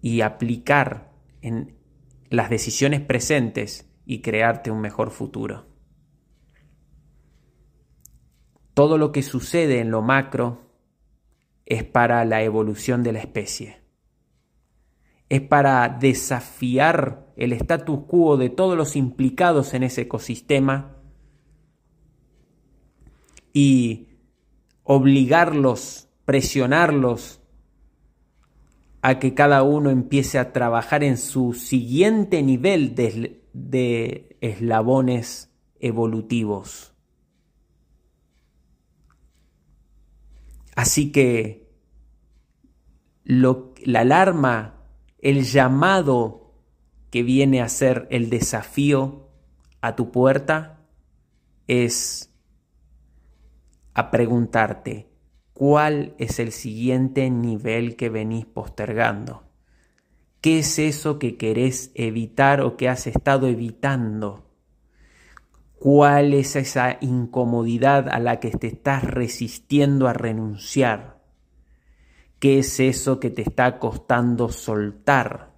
y 0.00 0.22
aplicar 0.22 1.12
en 1.40 1.76
las 2.30 2.50
decisiones 2.50 3.00
presentes 3.00 3.88
y 4.04 4.22
crearte 4.22 4.72
un 4.72 4.80
mejor 4.80 5.12
futuro? 5.12 5.66
Todo 8.74 8.98
lo 8.98 9.12
que 9.12 9.22
sucede 9.22 9.78
en 9.78 9.92
lo 9.92 10.02
macro 10.02 10.61
es 11.66 11.84
para 11.84 12.24
la 12.24 12.42
evolución 12.42 13.02
de 13.02 13.12
la 13.12 13.20
especie. 13.20 13.82
Es 15.28 15.40
para 15.40 15.88
desafiar 15.88 17.32
el 17.36 17.52
status 17.52 18.00
quo 18.06 18.36
de 18.36 18.50
todos 18.50 18.76
los 18.76 18.96
implicados 18.96 19.74
en 19.74 19.82
ese 19.82 20.02
ecosistema 20.02 20.96
y 23.52 24.08
obligarlos, 24.82 26.08
presionarlos 26.24 27.40
a 29.00 29.18
que 29.18 29.34
cada 29.34 29.62
uno 29.62 29.90
empiece 29.90 30.38
a 30.38 30.52
trabajar 30.52 31.02
en 31.02 31.16
su 31.16 31.54
siguiente 31.54 32.42
nivel 32.42 32.94
de, 32.94 33.42
de 33.52 34.36
eslabones 34.40 35.52
evolutivos. 35.80 36.91
Así 40.74 41.12
que 41.12 41.70
la 43.24 44.00
alarma, 44.00 44.84
el 45.18 45.44
llamado 45.44 46.54
que 47.10 47.22
viene 47.22 47.60
a 47.60 47.68
ser 47.68 48.06
el 48.10 48.30
desafío 48.30 49.28
a 49.80 49.96
tu 49.96 50.10
puerta 50.10 50.86
es 51.66 52.34
a 53.94 54.10
preguntarte 54.10 55.10
cuál 55.52 56.14
es 56.18 56.38
el 56.38 56.52
siguiente 56.52 57.28
nivel 57.30 57.96
que 57.96 58.08
venís 58.08 58.46
postergando. 58.46 59.44
¿Qué 60.40 60.60
es 60.60 60.78
eso 60.78 61.18
que 61.18 61.36
querés 61.36 61.92
evitar 61.94 62.62
o 62.62 62.76
que 62.76 62.88
has 62.88 63.06
estado 63.06 63.46
evitando? 63.46 64.51
¿Cuál 65.82 66.32
es 66.32 66.54
esa 66.54 66.98
incomodidad 67.00 68.08
a 68.08 68.20
la 68.20 68.38
que 68.38 68.52
te 68.52 68.68
estás 68.68 69.02
resistiendo 69.02 70.06
a 70.06 70.12
renunciar? 70.12 71.20
¿Qué 72.38 72.60
es 72.60 72.78
eso 72.78 73.18
que 73.18 73.30
te 73.30 73.42
está 73.42 73.80
costando 73.80 74.50
soltar? 74.50 75.56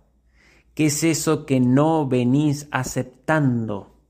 ¿Qué 0.73 0.87
es 0.87 1.05
eso 1.05 1.45
que 1.45 1.61
no 1.61 2.09
venís 2.09 2.69
aceptando? 2.71 4.01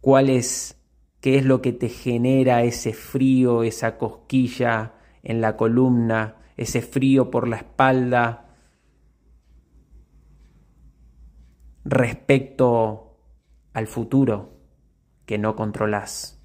¿Cuál 0.00 0.30
es 0.30 0.80
qué 1.20 1.38
es 1.38 1.44
lo 1.44 1.60
que 1.60 1.72
te 1.72 1.88
genera 1.88 2.62
ese 2.62 2.92
frío, 2.92 3.64
esa 3.64 3.98
cosquilla 3.98 4.94
en 5.24 5.40
la 5.40 5.56
columna, 5.56 6.36
ese 6.56 6.80
frío 6.80 7.28
por 7.28 7.48
la 7.48 7.56
espalda 7.56 8.54
respecto 11.84 13.09
al 13.72 13.86
futuro 13.86 14.58
que 15.26 15.38
no 15.38 15.56
controlas? 15.56 16.42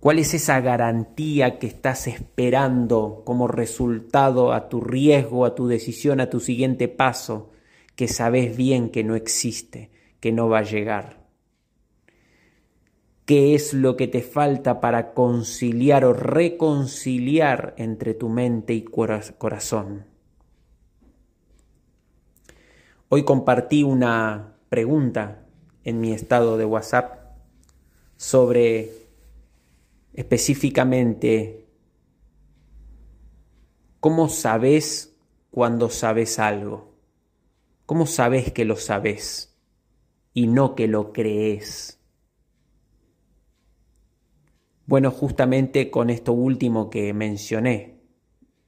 ¿Cuál 0.00 0.18
es 0.18 0.34
esa 0.34 0.60
garantía 0.60 1.58
que 1.58 1.66
estás 1.66 2.06
esperando 2.08 3.22
como 3.24 3.46
resultado 3.46 4.52
a 4.52 4.68
tu 4.68 4.80
riesgo, 4.80 5.44
a 5.44 5.54
tu 5.54 5.68
decisión, 5.68 6.20
a 6.20 6.28
tu 6.28 6.40
siguiente 6.40 6.88
paso, 6.88 7.52
que 7.94 8.08
sabes 8.08 8.56
bien 8.56 8.90
que 8.90 9.04
no 9.04 9.14
existe, 9.14 9.90
que 10.20 10.32
no 10.32 10.48
va 10.48 10.58
a 10.58 10.64
llegar? 10.64 11.22
qué 13.24 13.54
es 13.54 13.72
lo 13.72 13.96
que 13.96 14.08
te 14.08 14.20
falta 14.20 14.80
para 14.80 15.14
conciliar 15.14 16.04
o 16.04 16.12
reconciliar 16.12 17.74
entre 17.78 18.14
tu 18.14 18.28
mente 18.28 18.74
y 18.74 18.82
corazón. 18.84 20.06
Hoy 23.08 23.24
compartí 23.24 23.82
una 23.82 24.56
pregunta 24.68 25.41
en 25.84 26.00
mi 26.00 26.12
estado 26.12 26.56
de 26.56 26.64
WhatsApp 26.64 27.36
sobre 28.16 28.92
específicamente 30.14 31.66
cómo 34.00 34.28
sabes 34.28 35.16
cuando 35.50 35.90
sabes 35.90 36.38
algo. 36.38 36.92
¿Cómo 37.86 38.06
sabes 38.06 38.52
que 38.52 38.64
lo 38.64 38.76
sabes 38.76 39.58
y 40.32 40.46
no 40.46 40.74
que 40.74 40.86
lo 40.86 41.12
crees? 41.12 41.98
Bueno, 44.86 45.10
justamente 45.10 45.90
con 45.90 46.10
esto 46.10 46.32
último 46.32 46.90
que 46.90 47.12
mencioné, 47.12 48.00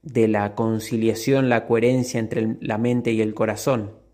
de 0.01 0.27
la 0.27 0.53
conciliación, 0.53 1.49
la 1.49 1.65
coherencia 1.65 2.19
entre 2.19 2.57
la 2.61 2.77
mente 2.77 3.11
y 3.11 3.21
el 3.21 3.33
corazón 3.33 4.04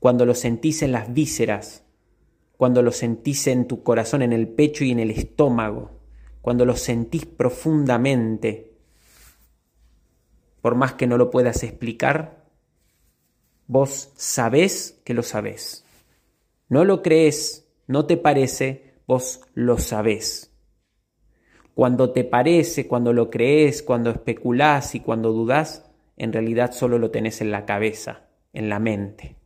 cuando 0.00 0.24
lo 0.24 0.34
sentís 0.34 0.82
en 0.82 0.92
las 0.92 1.12
vísceras, 1.12 1.84
cuando 2.56 2.82
lo 2.82 2.90
sentís 2.90 3.46
en 3.46 3.68
tu 3.68 3.82
corazón, 3.82 4.22
en 4.22 4.32
el 4.32 4.48
pecho 4.48 4.82
y 4.82 4.90
en 4.90 4.98
el 4.98 5.10
estómago, 5.10 5.90
cuando 6.40 6.64
lo 6.64 6.74
sentís 6.74 7.26
profundamente, 7.26 8.72
por 10.62 10.74
más 10.74 10.94
que 10.94 11.06
no 11.06 11.18
lo 11.18 11.30
puedas 11.30 11.62
explicar, 11.62 12.46
vos 13.66 14.10
sabés 14.16 15.00
que 15.04 15.12
lo 15.12 15.22
sabés. 15.22 15.84
No 16.68 16.84
lo 16.84 17.02
crees, 17.02 17.68
no 17.86 18.06
te 18.06 18.16
parece, 18.16 18.94
vos 19.06 19.42
lo 19.52 19.76
sabés. 19.76 20.50
Cuando 21.74 22.12
te 22.12 22.24
parece, 22.24 22.88
cuando 22.88 23.12
lo 23.12 23.28
crees, 23.28 23.82
cuando 23.82 24.10
especulás 24.10 24.94
y 24.94 25.00
cuando 25.00 25.32
dudás, 25.32 25.90
en 26.16 26.32
realidad 26.32 26.72
solo 26.72 26.98
lo 26.98 27.10
tenés 27.10 27.42
en 27.42 27.50
la 27.50 27.66
cabeza, 27.66 28.28
en 28.52 28.70
la 28.70 28.78
mente 28.78 29.39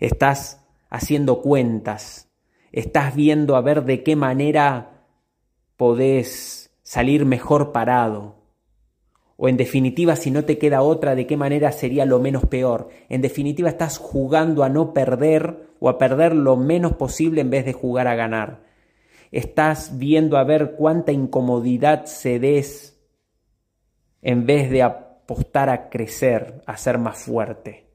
estás 0.00 0.64
haciendo 0.90 1.42
cuentas, 1.42 2.30
estás 2.72 3.14
viendo 3.14 3.56
a 3.56 3.60
ver 3.60 3.84
de 3.84 4.02
qué 4.02 4.16
manera 4.16 5.06
podés 5.76 6.70
salir 6.82 7.24
mejor 7.24 7.72
parado. 7.72 8.36
O 9.36 9.48
en 9.48 9.56
definitiva, 9.56 10.14
si 10.14 10.30
no 10.30 10.44
te 10.44 10.58
queda 10.58 10.82
otra, 10.82 11.16
de 11.16 11.26
qué 11.26 11.36
manera 11.36 11.72
sería 11.72 12.06
lo 12.06 12.20
menos 12.20 12.46
peor. 12.46 12.88
En 13.08 13.20
definitiva, 13.20 13.68
estás 13.68 13.98
jugando 13.98 14.62
a 14.62 14.68
no 14.68 14.92
perder 14.92 15.70
o 15.80 15.88
a 15.88 15.98
perder 15.98 16.36
lo 16.36 16.56
menos 16.56 16.94
posible 16.94 17.40
en 17.40 17.50
vez 17.50 17.64
de 17.64 17.72
jugar 17.72 18.06
a 18.06 18.14
ganar. 18.14 18.62
Estás 19.32 19.98
viendo 19.98 20.36
a 20.36 20.44
ver 20.44 20.76
cuánta 20.76 21.10
incomodidad 21.10 22.06
cedes 22.06 22.94
en 24.22 24.46
vez 24.46 24.70
de 24.70 24.82
apostar 24.82 25.68
a 25.68 25.90
crecer, 25.90 26.62
a 26.66 26.76
ser 26.76 26.98
más 26.98 27.18
fuerte. 27.18 27.93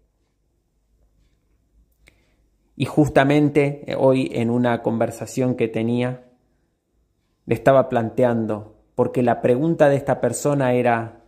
Y 2.80 2.86
justamente 2.86 3.84
eh, 3.92 3.96
hoy 4.00 4.32
en 4.32 4.50
una 4.50 4.82
conversación 4.82 5.56
que 5.56 5.68
tenía, 5.68 6.30
le 7.46 7.54
estaba 7.54 7.90
planteando, 7.90 8.78
porque 8.96 9.22
la 9.22 9.42
pregunta 9.42 9.90
de 9.90 9.98
esta 9.98 10.22
persona 10.22 10.72
era, 10.72 11.26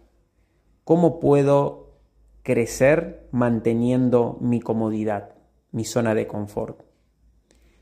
¿cómo 0.85 1.19
puedo 1.19 1.97
crecer 2.41 3.27
manteniendo 3.31 4.37
mi 4.39 4.61
comodidad, 4.61 5.35
mi 5.73 5.83
zona 5.83 6.15
de 6.15 6.25
confort? 6.25 6.83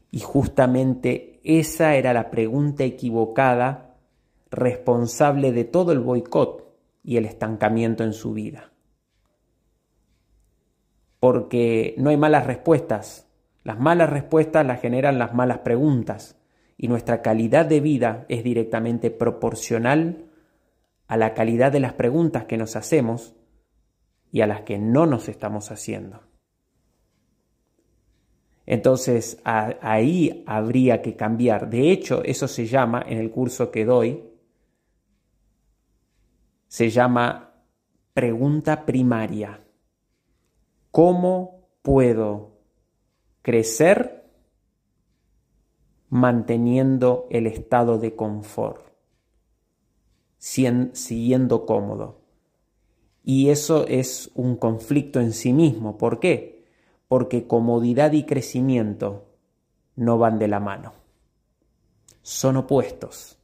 Y 0.10 0.22
justamente 0.22 1.40
esa 1.44 1.96
era 1.96 2.12
la 2.12 2.32
pregunta 2.32 2.86
equivocada 2.86 3.98
responsable 4.50 5.52
de 5.52 5.66
todo 5.66 5.92
el 5.92 6.00
boicot 6.00 6.76
y 7.04 7.18
el 7.18 7.26
estancamiento 7.26 8.04
en 8.04 8.14
su 8.14 8.34
vida. 8.34 8.72
Porque 11.20 11.94
no 12.00 12.10
hay 12.10 12.18
malas 12.18 12.48
respuestas, 12.48 13.29
las 13.70 13.80
malas 13.80 14.10
respuestas 14.10 14.66
las 14.66 14.82
generan 14.82 15.20
las 15.20 15.36
malas 15.36 15.60
preguntas 15.60 16.36
y 16.76 16.88
nuestra 16.88 17.22
calidad 17.22 17.68
de 17.68 17.82
vida 17.82 18.26
es 18.28 18.44
directamente 18.44 19.12
proporcional 19.12 20.26
a 21.06 21.18
la 21.18 21.36
calidad 21.36 21.72
de 21.72 21.80
las 21.80 21.94
preguntas 21.94 22.46
que 22.46 22.58
nos 22.58 22.76
hacemos 22.76 23.36
y 24.32 24.42
a 24.42 24.48
las 24.48 24.62
que 24.62 24.80
no 24.80 25.06
nos 25.06 25.30
estamos 25.30 25.70
haciendo. 25.70 26.24
Entonces 28.66 29.40
ahí 29.44 30.44
habría 30.48 31.04
que 31.04 31.16
cambiar. 31.16 31.70
De 31.70 31.92
hecho, 31.92 32.24
eso 32.24 32.48
se 32.48 32.66
llama, 32.66 33.06
en 33.08 33.20
el 33.20 33.30
curso 33.30 33.70
que 33.70 33.86
doy, 33.86 34.24
se 36.68 36.90
llama 36.90 37.54
pregunta 38.16 38.88
primaria. 38.88 39.62
¿Cómo 40.90 41.70
puedo 41.84 42.49
crecer 43.42 44.26
manteniendo 46.10 47.28
el 47.30 47.48
estado 47.48 48.00
de 48.00 48.16
confort, 48.16 48.82
siguiendo 50.38 51.66
cómodo. 51.66 52.22
Y 53.24 53.50
eso 53.50 53.86
es 53.88 54.32
un 54.34 54.56
conflicto 54.56 55.20
en 55.20 55.34
sí 55.34 55.54
mismo. 55.54 55.98
¿Por 55.98 56.20
qué? 56.20 56.66
Porque 57.08 57.48
comodidad 57.48 58.14
y 58.14 58.24
crecimiento 58.24 59.30
no 59.96 60.18
van 60.18 60.40
de 60.40 60.48
la 60.48 60.60
mano. 60.60 60.94
Son 62.22 62.58
opuestos. 62.58 63.38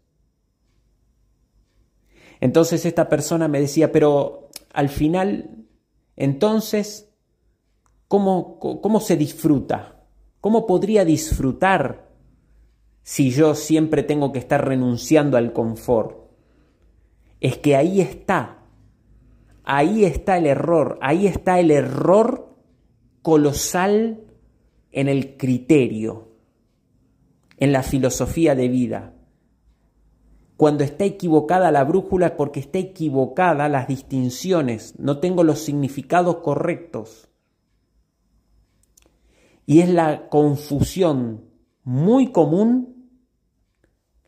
Entonces 2.39 2.85
esta 2.85 3.09
persona 3.09 3.47
me 3.47 3.59
decía, 3.59 3.91
pero 3.91 4.49
al 4.73 4.89
final, 4.89 5.65
entonces, 6.15 7.04
¿Cómo, 8.07 8.99
se 8.99 9.17
disfruta? 9.17 10.03
¿Cómo 10.39 10.67
podría 10.67 11.05
disfrutar 11.05 12.09
si 13.01 13.31
yo 13.31 13.55
siempre 13.55 14.03
tengo 14.03 14.31
que 14.31 14.39
estar 14.39 14.65
renunciando 14.65 15.37
al 15.37 15.53
confort? 15.53 16.29
Es 17.39 17.57
que 17.57 17.75
ahí 17.75 18.01
está, 18.01 18.59
ahí 19.63 20.05
está 20.05 20.37
el 20.37 20.45
error, 20.45 20.99
ahí 21.01 21.25
está 21.27 21.59
el 21.59 21.71
error 21.71 22.55
colosal 23.21 24.23
en 24.91 25.09
el 25.09 25.35
criterio, 25.35 26.29
en 27.57 27.71
la 27.71 27.81
filosofía 27.81 28.53
de 28.55 28.67
vida. 28.67 29.13
Cuando 30.57 30.83
está 30.83 31.03
equivocada 31.03 31.71
la 31.71 31.83
brújula 31.83 32.37
porque 32.37 32.61
está 32.61 32.79
equivocada 32.79 33.67
las 33.67 33.87
distinciones, 33.87 34.93
no 34.99 35.19
tengo 35.19 35.43
los 35.43 35.59
significados 35.59 36.37
correctos. 36.37 37.29
Y 39.65 39.81
es 39.81 39.89
la 39.89 40.29
confusión 40.29 41.45
muy 41.83 42.31
común 42.31 43.09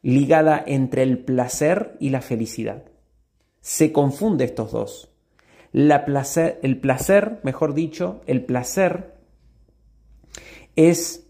ligada 0.01 0.63
entre 0.65 1.03
el 1.03 1.23
placer 1.23 1.97
y 1.99 2.09
la 2.09 2.21
felicidad. 2.21 2.85
Se 3.61 3.91
confunde 3.91 4.45
estos 4.45 4.71
dos. 4.71 5.11
El 5.73 6.79
placer, 6.79 7.39
mejor 7.43 7.73
dicho, 7.73 8.21
el 8.25 8.45
placer 8.45 9.15
es 10.75 11.27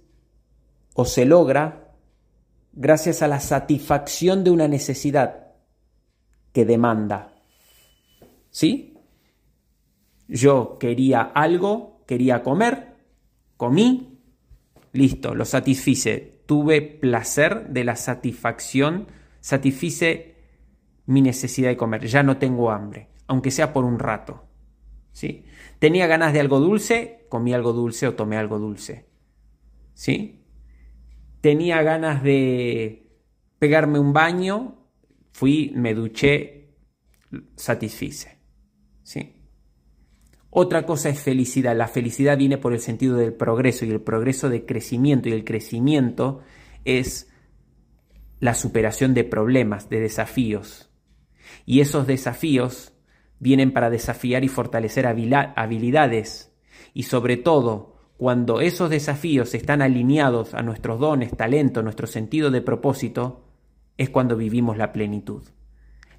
o 0.94 1.06
se 1.06 1.26
logra 1.26 1.94
gracias 2.74 3.22
a 3.22 3.28
la 3.28 3.40
satisfacción 3.40 4.44
de 4.44 4.52
una 4.52 4.68
necesidad 4.68 5.48
que 6.54 6.66
demanda. 6.66 7.34
¿Sí? 8.50 8.96
Yo 10.28 10.78
quería 10.80 11.22
algo, 11.22 12.04
quería 12.06 12.44
comer, 12.44 12.87
Comí, 13.58 14.20
listo, 14.94 15.36
lo 15.36 15.46
satisfice. 15.46 16.44
Tuve 16.46 16.82
placer 16.82 17.70
de 17.70 17.84
la 17.84 17.96
satisfacción, 17.96 19.08
satisfice 19.42 20.36
mi 21.08 21.22
necesidad 21.22 21.70
de 21.70 21.78
comer. 21.78 22.06
Ya 22.06 22.24
no 22.24 22.38
tengo 22.38 22.72
hambre, 22.72 23.10
aunque 23.28 23.52
sea 23.52 23.74
por 23.74 23.84
un 23.84 24.00
rato. 24.00 24.46
¿Sí? 25.12 25.46
Tenía 25.80 26.06
ganas 26.06 26.32
de 26.32 26.40
algo 26.40 26.60
dulce, 26.60 27.26
comí 27.30 27.54
algo 27.54 27.74
dulce 27.74 28.08
o 28.08 28.14
tomé 28.14 28.38
algo 28.38 28.60
dulce. 28.60 29.08
¿Sí? 29.96 30.46
Tenía 31.42 31.82
ganas 31.82 32.22
de 32.22 33.10
pegarme 33.58 33.98
un 34.00 34.14
baño, 34.14 34.76
fui, 35.32 35.72
me 35.76 35.96
duché, 35.96 36.76
satisfice. 37.56 38.38
¿Sí? 39.02 39.37
Otra 40.50 40.86
cosa 40.86 41.10
es 41.10 41.20
felicidad. 41.20 41.76
La 41.76 41.88
felicidad 41.88 42.38
viene 42.38 42.58
por 42.58 42.74
el 42.74 42.80
sentido 42.80 43.18
del 43.18 43.34
progreso 43.34 43.86
y 43.86 43.92
el 43.92 44.02
progreso 44.02 44.50
de 44.50 44.66
crecimiento 44.66 45.30
y 45.30 45.34
el 45.34 45.44
crecimiento 45.44 46.42
es 46.86 47.30
la 48.40 48.54
superación 48.54 49.14
de 49.14 49.24
problemas, 49.24 49.90
de 49.90 50.00
desafíos. 50.00 50.90
Y 51.66 51.82
esos 51.82 52.08
desafíos 52.08 52.94
vienen 53.40 53.72
para 53.72 53.90
desafiar 53.90 54.44
y 54.44 54.48
fortalecer 54.48 55.06
habilidades 55.06 56.54
y 56.94 57.04
sobre 57.04 57.38
todo 57.38 57.96
cuando 58.18 58.62
esos 58.62 58.90
desafíos 58.90 59.54
están 59.54 59.82
alineados 59.82 60.56
a 60.56 60.64
nuestros 60.64 61.00
dones, 61.00 61.36
talentos, 61.38 61.84
nuestro 61.84 62.08
sentido 62.08 62.50
de 62.50 62.62
propósito, 62.62 63.44
es 63.98 64.10
cuando 64.10 64.36
vivimos 64.36 64.78
la 64.78 64.92
plenitud. 64.92 65.44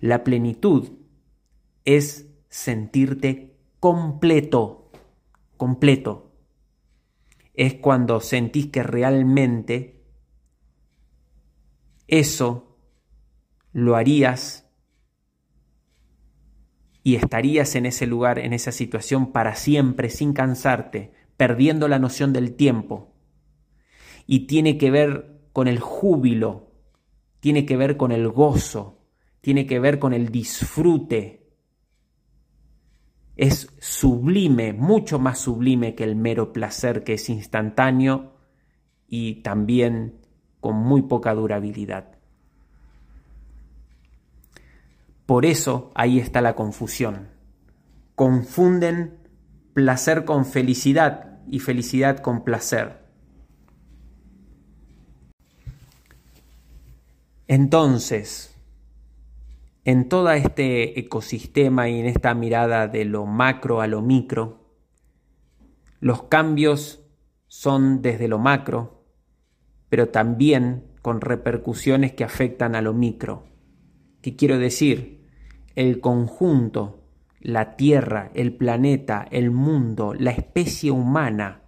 La 0.01 0.23
plenitud 0.23 0.91
es 1.85 2.29
sentirte 2.49 3.58
completo, 3.81 4.91
completo. 5.57 6.33
Es 7.55 7.75
cuando 7.75 8.21
sentís 8.21 8.69
que 8.69 8.83
realmente 8.83 10.05
eso 12.07 12.77
lo 13.73 13.97
harías 13.97 14.69
y 17.03 17.17
estarías 17.17 17.75
en 17.75 17.87
ese 17.87 18.07
lugar, 18.07 18.39
en 18.39 18.53
esa 18.53 18.73
situación 18.73 19.33
para 19.33 19.55
siempre, 19.55 20.11
sin 20.11 20.33
cansarte, 20.33 21.13
perdiendo 21.37 21.89
la 21.89 21.99
noción 21.99 22.33
del 22.33 22.55
tiempo. 22.55 23.15
Y 24.27 24.47
tiene 24.47 24.77
que 24.77 24.91
ver 24.91 25.41
con 25.53 25.69
el 25.69 25.79
júbilo, 25.79 26.71
tiene 27.41 27.65
que 27.65 27.77
ver 27.77 27.97
con 27.97 28.13
el 28.13 28.29
gozo, 28.29 29.07
tiene 29.41 29.67
que 29.67 29.81
ver 29.81 29.99
con 29.99 30.13
el 30.13 30.29
disfrute. 30.29 31.48
Es 33.39 33.73
sublime, 33.79 34.73
mucho 34.73 35.21
más 35.21 35.39
sublime 35.39 35.95
que 35.95 36.03
el 36.03 36.17
mero 36.17 36.53
placer 36.53 37.05
que 37.05 37.15
es 37.15 37.31
instantáneo 37.31 38.33
y 39.07 39.43
también 39.43 40.19
con 40.61 40.75
muy 40.77 41.03
poca 41.03 41.35
durabilidad. 41.35 42.19
Por 45.25 45.47
eso 45.47 45.93
ahí 45.95 46.19
está 46.19 46.41
la 46.41 46.57
confusión. 46.57 47.29
Confunden 48.17 49.19
placer 49.73 50.25
con 50.25 50.45
felicidad 50.45 51.39
y 51.47 51.61
felicidad 51.61 52.19
con 52.19 52.43
placer. 52.43 53.05
Entonces, 57.47 58.58
en 59.89 60.11
todo 60.11 60.31
este 60.33 61.01
ecosistema 61.01 61.89
y 61.89 61.99
en 61.99 62.05
esta 62.05 62.35
mirada 62.35 62.89
de 62.89 63.07
lo 63.07 63.25
macro 63.25 63.81
a 63.81 63.87
lo 63.87 64.03
micro, 64.03 64.77
los 65.99 66.25
cambios 66.25 67.07
son 67.47 68.03
desde 68.03 68.29
lo 68.29 68.39
macro, 68.39 69.07
pero 69.89 70.11
también 70.11 70.85
con 71.01 71.23
repercusiones 71.23 72.13
que 72.13 72.23
afectan 72.23 72.75
a 72.75 72.83
lo 72.83 72.93
micro. 72.93 73.47
¿Qué 74.21 74.37
quiero 74.37 74.59
decir? 74.59 75.27
el 75.75 76.01
conjunto, 76.01 77.05
la 77.41 77.77
Tierra, 77.77 78.31
el 78.35 78.53
planeta, 78.55 79.27
el 79.31 79.51
mundo, 79.51 80.13
la 80.13 80.33
especie 80.33 80.91
humana, 80.91 81.63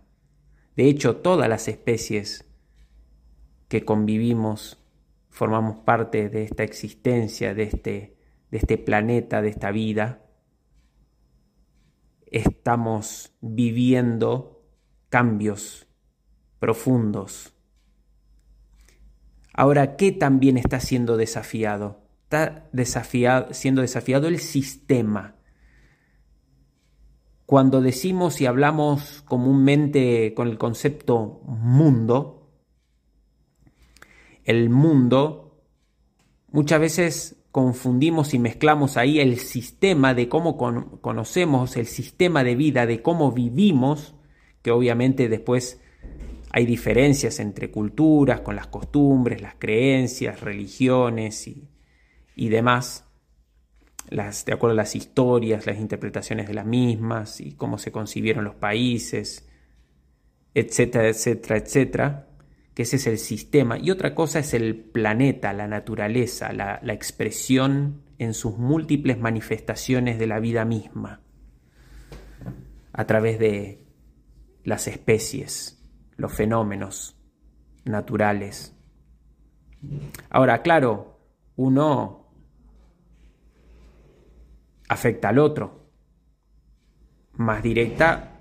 de 0.77 0.91
hecho 0.91 1.17
todas 1.17 1.49
las 1.49 1.69
especies 1.69 2.45
que 3.69 3.87
convivimos, 3.87 4.80
formamos 5.31 5.79
parte 5.79 6.29
de 6.29 6.45
esta 6.45 6.63
existencia, 6.63 7.55
de 7.55 7.63
este, 7.63 8.17
de 8.51 8.59
este 8.59 8.79
planeta, 8.79 9.43
de 9.43 9.49
esta 9.49 9.71
vida, 9.71 10.27
estamos 12.27 13.33
viviendo 13.41 14.67
cambios 15.09 15.89
profundos. 16.59 17.55
Ahora, 19.55 19.97
¿qué 19.97 20.13
también 20.13 20.57
está 20.57 20.79
siendo 20.79 21.17
desafiado? 21.17 22.01
está 22.31 22.69
siendo 23.53 23.83
desafiado 23.83 24.29
el 24.29 24.39
sistema. 24.39 25.35
Cuando 27.45 27.81
decimos 27.81 28.41
y 28.41 28.47
hablamos 28.47 29.23
comúnmente 29.23 30.33
con 30.35 30.47
el 30.47 30.57
concepto 30.57 31.41
mundo, 31.45 32.40
el 34.51 34.71
mundo, 34.71 35.63
muchas 36.51 36.81
veces 36.81 37.37
confundimos 37.53 38.35
y 38.35 38.39
mezclamos 38.39 38.97
ahí 38.97 39.19
el 39.21 39.39
sistema 39.39 40.15
de 40.15 40.29
cómo 40.29 40.57
conocemos, 41.01 41.77
el 41.77 41.87
sistema 41.87 42.45
de 42.45 42.55
vida, 42.55 42.87
de 42.87 43.03
cómo 43.03 43.33
vivimos, 43.33 44.15
que 44.63 44.71
obviamente 44.71 45.29
después 45.29 45.81
hay 46.53 46.67
diferencias 46.67 47.41
entre 47.41 47.71
culturas, 47.71 48.41
con 48.41 48.57
las 48.57 48.67
costumbres, 48.67 49.41
las 49.41 49.55
creencias, 49.59 50.41
religiones 50.41 51.47
y, 51.47 51.69
y 52.35 52.49
demás, 52.49 53.07
las, 54.09 54.45
de 54.45 54.53
acuerdo 54.53 54.73
a 54.73 54.77
las 54.77 54.97
historias, 54.97 55.67
las 55.67 55.79
interpretaciones 55.79 56.49
de 56.49 56.55
las 56.55 56.67
mismas 56.67 57.41
y 57.41 57.53
cómo 57.53 57.79
se 57.79 57.93
concibieron 57.93 58.45
los 58.45 58.57
países, 58.57 59.49
etcétera, 60.55 61.09
etcétera, 61.09 61.57
etcétera, 61.57 62.30
que 62.81 62.85
ese 62.85 62.97
es 62.97 63.07
el 63.07 63.19
sistema. 63.19 63.77
Y 63.77 63.91
otra 63.91 64.15
cosa 64.15 64.39
es 64.39 64.55
el 64.55 64.75
planeta, 64.75 65.53
la 65.53 65.69
naturaleza, 65.69 66.51
la, 66.55 66.81
la 66.83 66.95
expresión 66.95 68.05
en 68.17 68.33
sus 68.33 68.57
múltiples 68.57 69.19
manifestaciones 69.19 70.19
de 70.19 70.27
la 70.27 70.41
vida 70.41 70.65
misma, 70.65 71.21
a 72.95 73.05
través 73.05 73.39
de 73.39 73.85
las 74.65 74.89
especies, 74.89 75.87
los 76.17 76.33
fenómenos 76.33 77.21
naturales. 77.85 78.75
Ahora, 80.31 80.63
claro, 80.63 81.21
uno 81.57 82.33
afecta 84.89 85.29
al 85.29 85.39
otro, 85.39 85.91
más 87.35 87.63
directa 87.63 88.41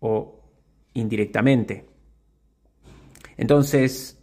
o 0.00 0.40
indirectamente. 0.94 1.85
Entonces, 3.36 4.18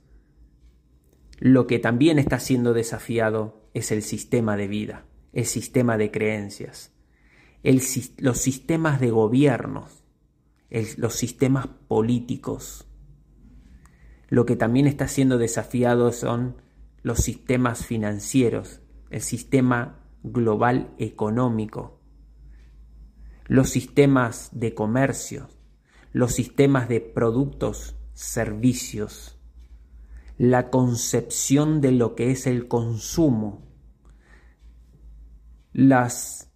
lo 1.39 1.67
que 1.67 1.80
también 1.80 2.19
está 2.19 2.39
siendo 2.39 2.73
desafiado 2.73 3.69
es 3.73 3.91
el 3.91 4.02
sistema 4.02 4.58
de 4.58 4.67
vida, 4.67 5.06
el 5.34 5.45
sistema 5.45 5.97
de 5.97 6.12
creencias, 6.12 6.93
los 8.17 8.38
sistemas 8.38 8.99
de 8.99 9.10
gobierno, 9.10 9.88
los 10.97 11.15
sistemas 11.15 11.67
políticos. 11.88 12.88
Lo 14.30 14.45
que 14.45 14.56
también 14.56 14.88
está 14.88 15.08
siendo 15.08 15.38
desafiado 15.38 16.12
son 16.12 16.62
los 17.04 17.19
sistemas 17.19 17.86
financieros, 17.86 18.82
el 19.10 19.21
sistema 19.21 19.99
global 20.23 20.93
económico, 20.97 21.99
los 23.45 23.69
sistemas 23.69 24.49
de 24.54 24.73
comercio, 24.73 25.49
los 26.13 26.32
sistemas 26.32 26.88
de 26.88 27.02
productos, 27.02 27.95
servicios, 28.13 29.39
la 30.38 30.69
concepción 30.69 31.82
de 31.82 31.91
lo 31.91 32.15
que 32.15 32.32
es 32.32 32.47
el 32.47 32.67
consumo, 32.67 33.67
las 35.73 36.52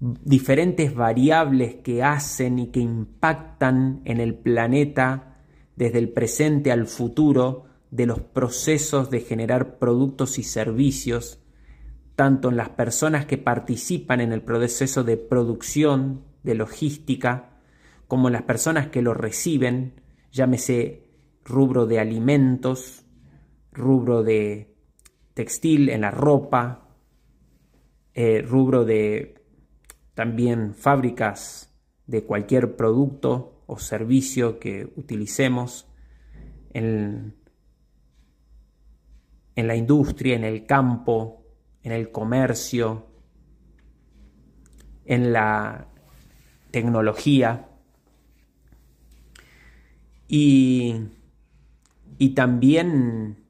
diferentes 0.00 0.94
variables 0.94 1.76
que 1.76 2.02
hacen 2.02 2.58
y 2.58 2.70
que 2.70 2.80
impactan 2.80 4.02
en 4.04 4.20
el 4.20 4.34
planeta 4.34 5.38
desde 5.74 5.98
el 5.98 6.10
presente 6.10 6.70
al 6.70 6.86
futuro 6.86 7.64
de 7.90 8.06
los 8.06 8.20
procesos 8.20 9.10
de 9.10 9.20
generar 9.20 9.78
productos 9.78 10.38
y 10.38 10.42
servicios 10.42 11.40
tanto 12.16 12.48
en 12.48 12.56
las 12.56 12.70
personas 12.70 13.26
que 13.26 13.36
participan 13.36 14.20
en 14.22 14.32
el 14.32 14.42
proceso 14.42 15.04
de 15.04 15.18
producción, 15.18 16.24
de 16.42 16.54
logística, 16.54 17.60
como 18.08 18.28
en 18.28 18.32
las 18.32 18.42
personas 18.42 18.88
que 18.88 19.02
lo 19.02 19.12
reciben, 19.12 20.00
llámese 20.36 21.02
rubro 21.44 21.86
de 21.86 21.98
alimentos, 21.98 23.04
rubro 23.72 24.22
de 24.22 24.74
textil, 25.32 25.88
en 25.88 26.02
la 26.02 26.10
ropa, 26.10 26.88
eh, 28.14 28.42
rubro 28.42 28.84
de 28.84 29.42
también 30.14 30.74
fábricas 30.74 31.74
de 32.06 32.24
cualquier 32.24 32.76
producto 32.76 33.62
o 33.66 33.78
servicio 33.78 34.58
que 34.58 34.92
utilicemos 34.96 35.88
en, 36.72 37.34
en 39.54 39.66
la 39.66 39.74
industria, 39.74 40.36
en 40.36 40.44
el 40.44 40.66
campo, 40.66 41.44
en 41.82 41.92
el 41.92 42.10
comercio, 42.10 43.06
en 45.04 45.32
la 45.32 45.88
tecnología 46.70 47.75
y, 50.28 50.96
y 52.18 52.30
también 52.30 53.44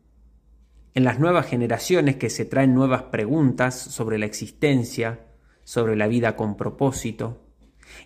en 0.94 1.04
las 1.04 1.18
nuevas 1.18 1.46
generaciones 1.46 2.16
que 2.16 2.30
se 2.30 2.44
traen 2.44 2.74
nuevas 2.74 3.04
preguntas 3.04 3.78
sobre 3.78 4.18
la 4.18 4.26
existencia, 4.26 5.26
sobre 5.64 5.96
la 5.96 6.06
vida 6.06 6.36
con 6.36 6.56
propósito, 6.56 7.42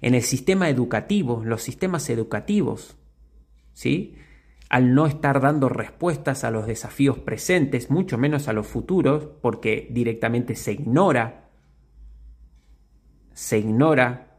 en 0.01 0.15
el 0.15 0.23
sistema 0.23 0.69
educativo, 0.69 1.43
los 1.45 1.63
sistemas 1.63 2.11
educativos, 2.11 2.97
¿sí? 3.73 4.17
al 4.69 4.95
no 4.95 5.07
estar 5.07 5.41
dando 5.41 5.69
respuestas 5.69 6.45
a 6.45 6.51
los 6.51 6.67
desafíos 6.67 7.19
presentes, 7.19 7.91
mucho 7.91 8.19
menos 8.19 8.47
a 8.47 8.53
los 8.53 8.67
futuros, 8.67 9.27
porque 9.43 9.89
directamente 9.91 10.55
se 10.55 10.73
ignora, 10.73 11.49
se 13.35 13.59
ignora 13.59 14.30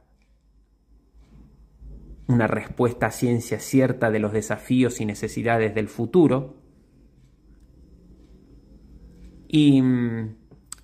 una 2.31 2.47
respuesta 2.47 3.07
a 3.07 3.11
ciencia 3.11 3.59
cierta 3.59 4.09
de 4.11 4.19
los 4.19 4.33
desafíos 4.33 5.01
y 5.01 5.05
necesidades 5.05 5.75
del 5.75 5.87
futuro. 5.87 6.55
Y 9.47 9.81
mm, 9.81 10.35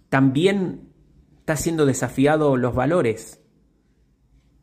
también 0.09 0.89
está 1.39 1.55
siendo 1.55 1.85
desafiado 1.85 2.57
los 2.57 2.75
valores. 2.75 3.41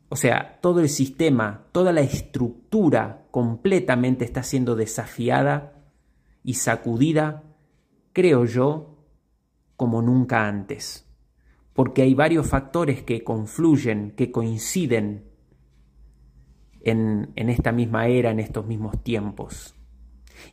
O 0.09 0.15
sea, 0.15 0.59
todo 0.61 0.79
el 0.81 0.89
sistema, 0.89 1.67
toda 1.71 1.91
la 1.91 2.01
estructura 2.01 3.25
completamente 3.31 4.23
está 4.23 4.43
siendo 4.43 4.75
desafiada 4.75 5.83
y 6.43 6.53
sacudida, 6.53 7.43
creo 8.13 8.45
yo, 8.45 8.99
como 9.75 10.01
nunca 10.01 10.47
antes. 10.47 11.07
Porque 11.73 12.03
hay 12.03 12.13
varios 12.13 12.47
factores 12.47 13.03
que 13.03 13.23
confluyen, 13.23 14.11
que 14.11 14.31
coinciden 14.31 15.34
en, 16.85 17.49
esta 17.49 17.71
misma 17.71 18.07
era, 18.07 18.31
en 18.31 18.39
estos 18.39 18.65
mismos 18.65 19.03
tiempos. 19.03 19.75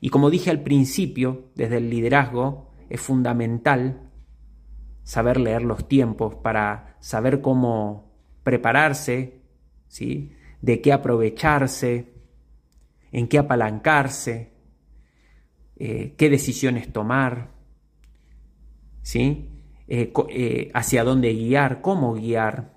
Y 0.00 0.08
como 0.08 0.30
dije 0.30 0.50
al 0.50 0.62
principio, 0.62 1.50
desde 1.54 1.76
el 1.76 1.90
liderazgo, 1.90 2.70
es 2.88 3.00
fundamental 3.00 4.10
saber 5.02 5.38
leer 5.38 5.62
los 5.62 5.86
tiempos 5.88 6.34
para 6.36 6.96
saber 7.00 7.40
cómo 7.40 8.12
prepararse, 8.42 9.42
¿sí? 9.88 10.32
de 10.62 10.80
qué 10.80 10.92
aprovecharse, 10.92 12.14
en 13.10 13.28
qué 13.28 13.38
apalancarse, 13.38 14.52
eh, 15.76 16.14
qué 16.16 16.30
decisiones 16.30 16.92
tomar, 16.92 17.50
¿sí? 19.02 19.48
Eh, 19.88 20.12
eh, 20.30 20.70
hacia 20.72 21.04
dónde 21.04 21.34
guiar, 21.34 21.82
cómo 21.82 22.14
guiar, 22.14 22.71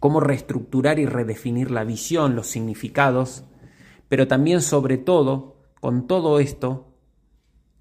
cómo 0.00 0.18
reestructurar 0.18 0.98
y 0.98 1.06
redefinir 1.06 1.70
la 1.70 1.84
visión, 1.84 2.34
los 2.34 2.48
significados, 2.48 3.44
pero 4.08 4.26
también 4.26 4.62
sobre 4.62 4.98
todo, 4.98 5.58
con 5.80 6.06
todo 6.06 6.40
esto, 6.40 6.96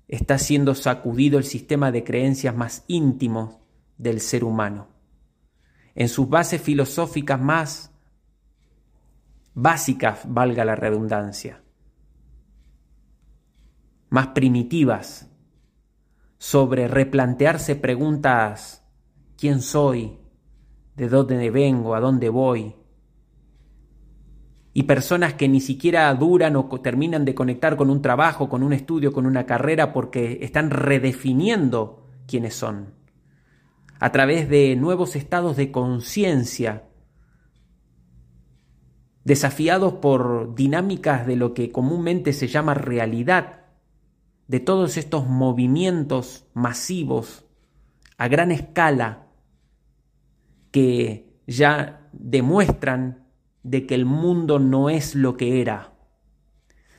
está 0.08 0.38
siendo 0.38 0.76
sacudido 0.76 1.38
el 1.38 1.46
sistema 1.46 1.92
de 1.92 2.04
creencias 2.04 2.56
más 2.56 2.84
íntimo 2.88 3.66
del 3.98 4.20
ser 4.20 4.44
humano. 4.44 4.90
En 5.96 6.10
sus 6.10 6.30
bases 6.30 6.62
filosóficas 6.62 7.40
más 7.42 7.92
básicas, 9.54 10.22
valga 10.26 10.64
la 10.66 10.76
redundancia, 10.76 11.64
más 14.10 14.28
primitivas, 14.28 15.30
sobre 16.38 16.88
replantearse 16.88 17.76
preguntas, 17.76 18.86
¿quién 19.38 19.62
soy? 19.62 20.18
¿De 21.00 21.08
dónde 21.10 21.50
vengo? 21.50 21.96
¿A 21.96 22.00
dónde 22.00 22.30
voy? 22.30 22.76
y 24.72 24.84
personas 24.84 25.34
que 25.34 25.48
ni 25.48 25.62
siquiera 25.62 26.14
duran 26.14 26.56
o 26.56 26.68
terminan 26.82 27.26
de 27.26 27.36
conectar 27.36 27.76
con 27.76 27.90
un 27.90 28.02
trabajo, 28.02 28.48
con 28.48 28.64
un 28.64 28.72
estudio, 28.72 29.12
con 29.12 29.26
una 29.26 29.46
carrera, 29.46 29.92
porque 29.92 30.40
están 30.42 30.70
redefiniendo 30.70 32.08
quiénes 32.28 32.56
son, 32.56 32.94
a 34.00 34.12
través 34.12 34.48
de 34.48 34.76
nuevos 34.76 35.16
estados 35.16 35.58
de 35.58 35.72
conciencia, 35.72 36.88
desafiados 39.24 39.94
por 39.94 40.56
dinámicas 40.56 41.26
de 41.26 41.36
lo 41.36 41.54
que 41.54 41.72
comúnmente 41.72 42.32
se 42.32 42.48
llama 42.48 42.74
realidad, 42.74 43.66
de 44.48 44.60
todos 44.60 44.98
estos 44.98 45.28
movimientos 45.28 46.46
masivos 46.54 47.44
a 48.18 48.28
gran 48.28 48.52
escala 48.52 49.29
que 50.72 51.42
ya 51.48 52.10
demuestran 52.14 53.28
de 53.64 53.86
que 53.86 53.96
el 53.96 54.06
mundo 54.06 54.60
no 54.60 54.90
es 54.90 55.16
lo 55.16 55.38
que 55.38 55.62
era, 55.62 55.94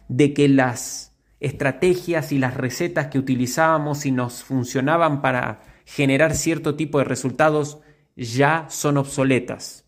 de 0.09 0.35
que 0.35 0.49
las 0.49 1.17
estrategias 1.41 2.33
y 2.33 2.39
las 2.39 2.55
recetas 2.55 3.07
que 3.07 3.19
utilizábamos 3.19 4.05
y 4.07 4.13
nos 4.13 4.45
funcionaban 4.45 5.23
para 5.23 5.63
generar 5.85 6.35
cierto 6.35 6.77
tipo 6.77 6.99
de 6.99 7.05
resultados 7.05 7.81
ya 8.17 8.67
son 8.69 8.99
obsoletas, 8.99 9.87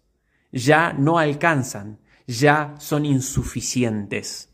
ya 0.50 0.92
no 0.94 1.18
alcanzan, 1.18 2.00
ya 2.26 2.74
son 2.78 3.04
insuficientes. 3.04 4.48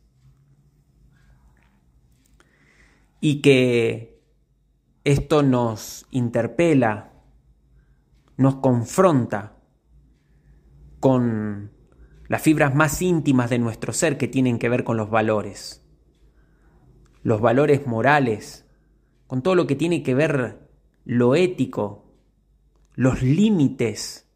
Y 3.21 3.41
que 3.41 4.21
esto 5.05 5.43
nos 5.43 6.07
interpela, 6.11 7.08
nos 8.39 8.57
confronta 8.57 9.57
con 11.01 11.73
las 12.29 12.41
fibras 12.41 12.75
más 12.75 13.03
íntimas 13.03 13.51
de 13.51 13.59
nuestro 13.59 13.93
ser 13.93 14.17
que 14.17 14.29
tienen 14.29 14.59
que 14.59 14.69
ver 14.69 14.85
con 14.85 14.97
los 14.97 15.11
valores, 15.11 15.85
los 17.23 17.41
valores 17.41 17.87
morales, 17.87 18.65
con 19.27 19.43
todo 19.43 19.57
lo 19.57 19.67
que 19.67 19.75
tiene 19.75 20.05
que 20.05 20.15
ver 20.15 20.71
lo 21.05 21.35
ético, 21.35 22.15
los 22.95 23.23
límites, 23.23 24.31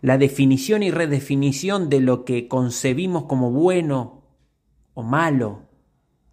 la 0.00 0.16
definición 0.16 0.84
y 0.84 0.92
redefinición 0.92 1.88
de 1.88 2.00
lo 2.00 2.24
que 2.24 2.46
concebimos 2.46 3.24
como 3.24 3.50
bueno 3.50 4.24
o 4.94 5.02
malo, 5.02 5.68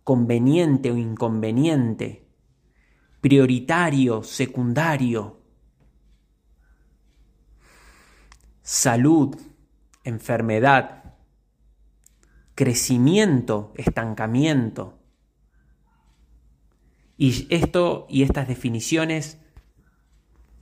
conveniente 0.04 0.92
o 0.92 0.98
inconveniente, 0.98 2.28
prioritario, 3.20 4.22
secundario, 4.22 5.39
salud, 8.70 9.36
enfermedad, 10.04 11.16
crecimiento, 12.54 13.74
estancamiento. 13.78 15.00
Y 17.18 17.48
esto 17.50 18.06
y 18.12 18.22
estas 18.22 18.48
definiciones 18.48 19.40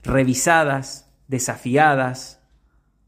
revisadas, 0.02 1.12
desafiadas, 1.26 2.40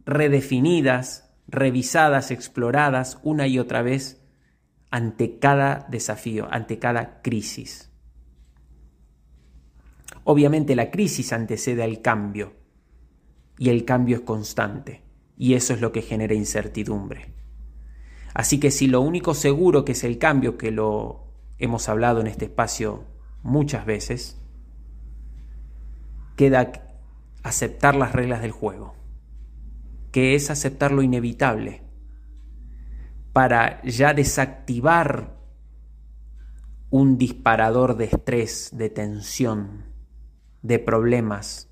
redefinidas, 0.05 1.33
revisadas, 1.49 2.31
exploradas 2.31 3.21
una 3.23 3.47
y 3.47 3.59
otra 3.59 3.81
vez 3.81 4.21
ante 4.91 5.39
cada 5.39 5.87
desafío, 5.89 6.47
ante 6.51 6.79
cada 6.79 7.23
crisis. 7.23 7.91
Obviamente 10.25 10.77
la 10.77 10.91
crisis 10.91 11.33
antecede 11.33 11.85
al 11.85 12.03
cambio 12.03 12.60
y 13.61 13.69
el 13.69 13.85
cambio 13.85 14.17
es 14.17 14.23
constante 14.23 15.03
y 15.37 15.53
eso 15.53 15.75
es 15.75 15.83
lo 15.83 15.93
que 15.93 16.01
genera 16.01 16.33
incertidumbre. 16.33 17.35
Así 18.33 18.59
que 18.59 18.71
si 18.71 18.87
lo 18.87 19.03
único 19.03 19.35
seguro 19.35 19.85
que 19.85 19.93
es 19.93 20.03
el 20.03 20.17
cambio, 20.17 20.57
que 20.57 20.71
lo 20.71 21.27
hemos 21.59 21.87
hablado 21.91 22.23
en 22.23 22.27
este 22.27 22.47
espacio 22.47 23.05
muchas 23.43 23.85
veces, 23.85 24.41
queda 26.37 26.73
aceptar 27.43 27.97
las 27.97 28.15
reglas 28.15 28.41
del 28.41 28.51
juego, 28.51 28.95
que 30.11 30.35
es 30.35 30.51
aceptar 30.51 30.91
lo 30.91 31.03
inevitable, 31.03 31.83
para 33.35 33.83
ya 33.83 34.15
desactivar 34.15 35.37
un 36.89 37.19
disparador 37.19 37.99
de 37.99 38.07
estrés, 38.07 38.71
de 38.73 38.89
tensión, 38.89 39.85
de 40.63 40.79
problemas, 40.79 41.69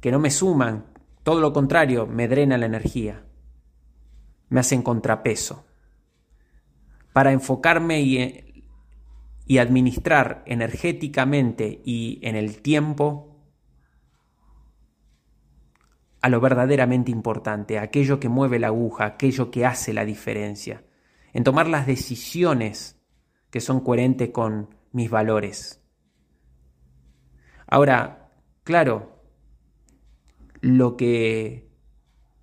que 0.00 0.10
no 0.10 0.18
me 0.18 0.32
suman, 0.32 0.89
todo 1.22 1.40
lo 1.40 1.52
contrario, 1.52 2.06
me 2.06 2.28
drena 2.28 2.58
la 2.58 2.66
energía, 2.66 3.24
me 4.48 4.60
hacen 4.60 4.82
contrapeso. 4.82 5.66
Para 7.12 7.32
enfocarme 7.32 8.00
y, 8.00 8.64
y 9.46 9.58
administrar 9.58 10.42
energéticamente 10.46 11.82
y 11.84 12.20
en 12.22 12.36
el 12.36 12.62
tiempo 12.62 13.30
a 16.22 16.28
lo 16.28 16.40
verdaderamente 16.40 17.10
importante, 17.10 17.78
aquello 17.78 18.20
que 18.20 18.28
mueve 18.28 18.58
la 18.58 18.68
aguja, 18.68 19.06
aquello 19.06 19.50
que 19.50 19.64
hace 19.64 19.92
la 19.92 20.04
diferencia, 20.04 20.84
en 21.32 21.44
tomar 21.44 21.66
las 21.66 21.86
decisiones 21.86 23.00
que 23.50 23.60
son 23.60 23.80
coherentes 23.80 24.30
con 24.30 24.74
mis 24.92 25.10
valores. 25.10 25.82
Ahora, 27.66 28.32
claro, 28.64 29.19
lo 30.60 30.96
que 30.96 31.68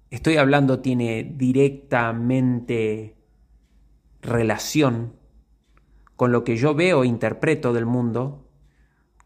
estoy 0.09 0.37
hablando 0.37 0.79
tiene 0.79 1.23
directamente 1.35 3.15
relación 4.21 5.13
con 6.15 6.31
lo 6.31 6.43
que 6.43 6.57
yo 6.57 6.73
veo 6.73 7.03
e 7.03 7.07
interpreto 7.07 7.73
del 7.73 7.85
mundo, 7.85 8.49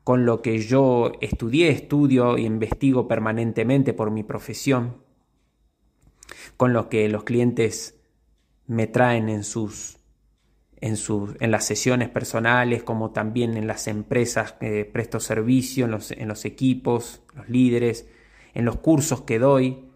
con 0.03 0.25
lo 0.25 0.41
que 0.41 0.59
yo 0.59 1.13
estudié, 1.21 1.69
estudio 1.69 2.35
e 2.35 2.41
investigo 2.41 3.07
permanentemente 3.07 3.93
por 3.93 4.11
mi 4.11 4.23
profesión, 4.23 4.97
con 6.57 6.73
lo 6.73 6.89
que 6.89 7.07
los 7.07 7.23
clientes 7.23 8.01
me 8.67 8.87
traen 8.87 9.29
en 9.29 9.43
sus 9.43 9.97
en, 10.81 10.97
sus, 10.97 11.35
en 11.39 11.51
las 11.51 11.65
sesiones 11.65 12.09
personales, 12.09 12.83
como 12.83 13.11
también 13.11 13.55
en 13.55 13.67
las 13.67 13.87
empresas 13.87 14.53
que 14.53 14.83
presto 14.83 15.19
servicio, 15.19 15.85
en 15.85 15.91
los, 15.91 16.09
en 16.09 16.27
los 16.27 16.43
equipos, 16.43 17.21
los 17.35 17.47
líderes, 17.49 18.07
en 18.53 18.65
los 18.65 18.77
cursos 18.77 19.21
que 19.21 19.39
doy, 19.39 19.91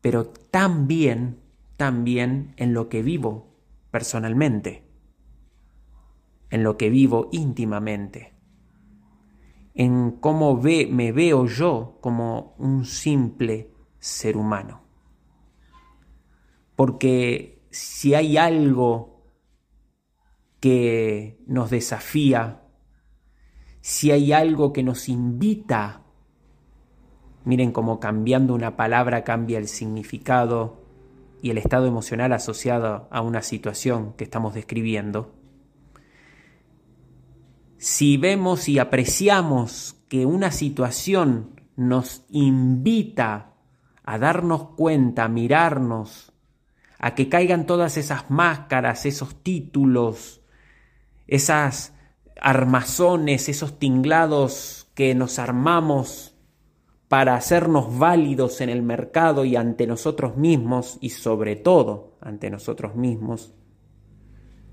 pero 0.00 0.26
también, 0.26 1.40
también 1.76 2.54
en 2.56 2.74
lo 2.74 2.88
que 2.88 3.02
vivo 3.02 3.54
personalmente, 3.90 4.84
en 6.50 6.62
lo 6.62 6.76
que 6.76 6.90
vivo 6.90 7.28
íntimamente, 7.32 8.34
en 9.74 10.12
cómo 10.12 10.60
ve, 10.60 10.88
me 10.90 11.12
veo 11.12 11.46
yo 11.46 11.98
como 12.00 12.54
un 12.58 12.84
simple 12.84 13.70
ser 13.98 14.36
humano. 14.36 14.82
Porque 16.74 17.66
si 17.70 18.14
hay 18.14 18.36
algo 18.36 19.24
que 20.60 21.42
nos 21.46 21.70
desafía, 21.70 22.62
si 23.80 24.10
hay 24.10 24.32
algo 24.32 24.72
que 24.72 24.82
nos 24.82 25.08
invita, 25.08 26.04
miren 27.48 27.72
cómo 27.72 27.98
cambiando 27.98 28.54
una 28.54 28.76
palabra 28.76 29.24
cambia 29.24 29.56
el 29.56 29.68
significado 29.68 30.84
y 31.40 31.48
el 31.48 31.56
estado 31.56 31.86
emocional 31.86 32.34
asociado 32.34 33.08
a 33.10 33.22
una 33.22 33.40
situación 33.40 34.12
que 34.18 34.24
estamos 34.24 34.52
describiendo, 34.52 35.34
si 37.78 38.18
vemos 38.18 38.68
y 38.68 38.78
apreciamos 38.78 39.96
que 40.10 40.26
una 40.26 40.50
situación 40.50 41.58
nos 41.74 42.26
invita 42.28 43.54
a 44.04 44.18
darnos 44.18 44.74
cuenta, 44.76 45.24
a 45.24 45.28
mirarnos, 45.28 46.34
a 46.98 47.14
que 47.14 47.30
caigan 47.30 47.64
todas 47.64 47.96
esas 47.96 48.30
máscaras, 48.30 49.06
esos 49.06 49.42
títulos, 49.42 50.42
esas 51.26 51.94
armazones, 52.38 53.48
esos 53.48 53.78
tinglados 53.78 54.90
que 54.94 55.14
nos 55.14 55.38
armamos 55.38 56.34
para 57.08 57.34
hacernos 57.34 57.98
válidos 57.98 58.60
en 58.60 58.68
el 58.68 58.82
mercado 58.82 59.44
y 59.44 59.56
ante 59.56 59.86
nosotros 59.86 60.36
mismos 60.36 60.98
y 61.00 61.10
sobre 61.10 61.56
todo 61.56 62.18
ante 62.20 62.50
nosotros 62.50 62.94
mismos 62.94 63.54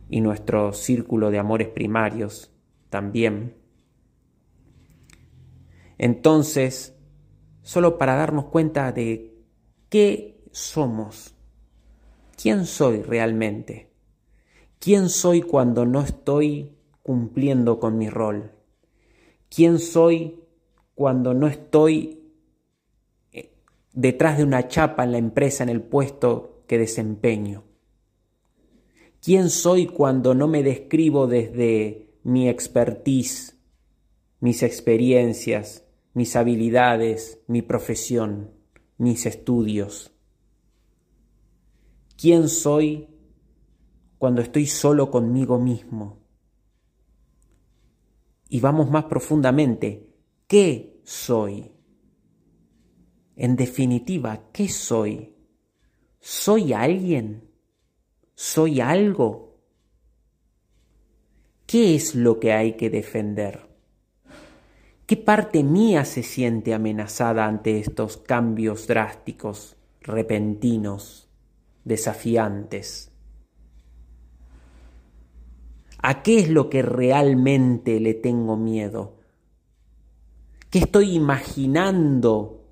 y 0.09 0.21
nuestro 0.21 0.73
círculo 0.73 1.31
de 1.31 1.39
amores 1.39 1.69
primarios 1.69 2.51
también. 2.89 3.55
Entonces, 5.97 6.97
solo 7.61 7.97
para 7.97 8.15
darnos 8.15 8.45
cuenta 8.45 8.91
de 8.91 9.41
qué 9.89 10.43
somos, 10.51 11.35
quién 12.41 12.65
soy 12.65 13.01
realmente, 13.01 13.93
quién 14.79 15.07
soy 15.07 15.41
cuando 15.41 15.85
no 15.85 16.01
estoy 16.01 16.77
cumpliendo 17.01 17.79
con 17.79 17.97
mi 17.97 18.09
rol, 18.09 18.51
quién 19.49 19.79
soy 19.79 20.41
cuando 20.95 21.33
no 21.33 21.47
estoy 21.47 22.14
detrás 23.95 24.37
de 24.37 24.43
una 24.43 24.67
chapa 24.67 25.03
en 25.03 25.13
la 25.13 25.17
empresa, 25.17 25.63
en 25.63 25.69
el 25.69 25.81
puesto 25.81 26.63
que 26.67 26.77
desempeño? 26.77 27.63
¿Quién 29.21 29.49
soy 29.49 29.87
cuando 29.87 30.35
no 30.35 30.47
me 30.47 30.61
describo 30.61 31.25
desde 31.25 32.13
mi 32.23 32.47
expertise, 32.47 33.57
mis 34.39 34.61
experiencias, 34.61 35.83
mis 36.13 36.35
habilidades, 36.35 37.39
mi 37.47 37.63
profesión, 37.63 38.51
mis 38.97 39.25
estudios? 39.25 40.11
¿Quién 42.17 42.49
soy 42.49 43.07
cuando 44.19 44.41
estoy 44.41 44.67
solo 44.67 45.09
conmigo 45.09 45.59
mismo? 45.59 46.19
Y 48.47 48.59
vamos 48.59 48.91
más 48.91 49.05
profundamente, 49.05 50.13
¿qué 50.47 51.01
soy? 51.03 51.74
En 53.35 53.55
definitiva, 53.55 54.49
¿qué 54.53 54.69
soy? 54.69 55.35
¿Soy 56.19 56.71
alguien? 56.73 57.49
¿Soy 58.33 58.79
algo? 58.79 59.59
¿Qué 61.65 61.95
es 61.95 62.15
lo 62.15 62.39
que 62.39 62.53
hay 62.53 62.73
que 62.73 62.89
defender? 62.89 63.67
¿Qué 65.05 65.17
parte 65.17 65.63
mía 65.63 66.05
se 66.05 66.23
siente 66.23 66.73
amenazada 66.73 67.45
ante 67.45 67.79
estos 67.79 68.17
cambios 68.17 68.87
drásticos, 68.87 69.75
repentinos, 70.01 71.29
desafiantes? 71.83 73.11
¿A 76.01 76.23
qué 76.23 76.39
es 76.39 76.49
lo 76.49 76.69
que 76.69 76.81
realmente 76.81 77.99
le 77.99 78.13
tengo 78.13 78.55
miedo? 78.57 79.17
¿Qué 80.69 80.79
estoy 80.79 81.15
imaginando 81.15 82.64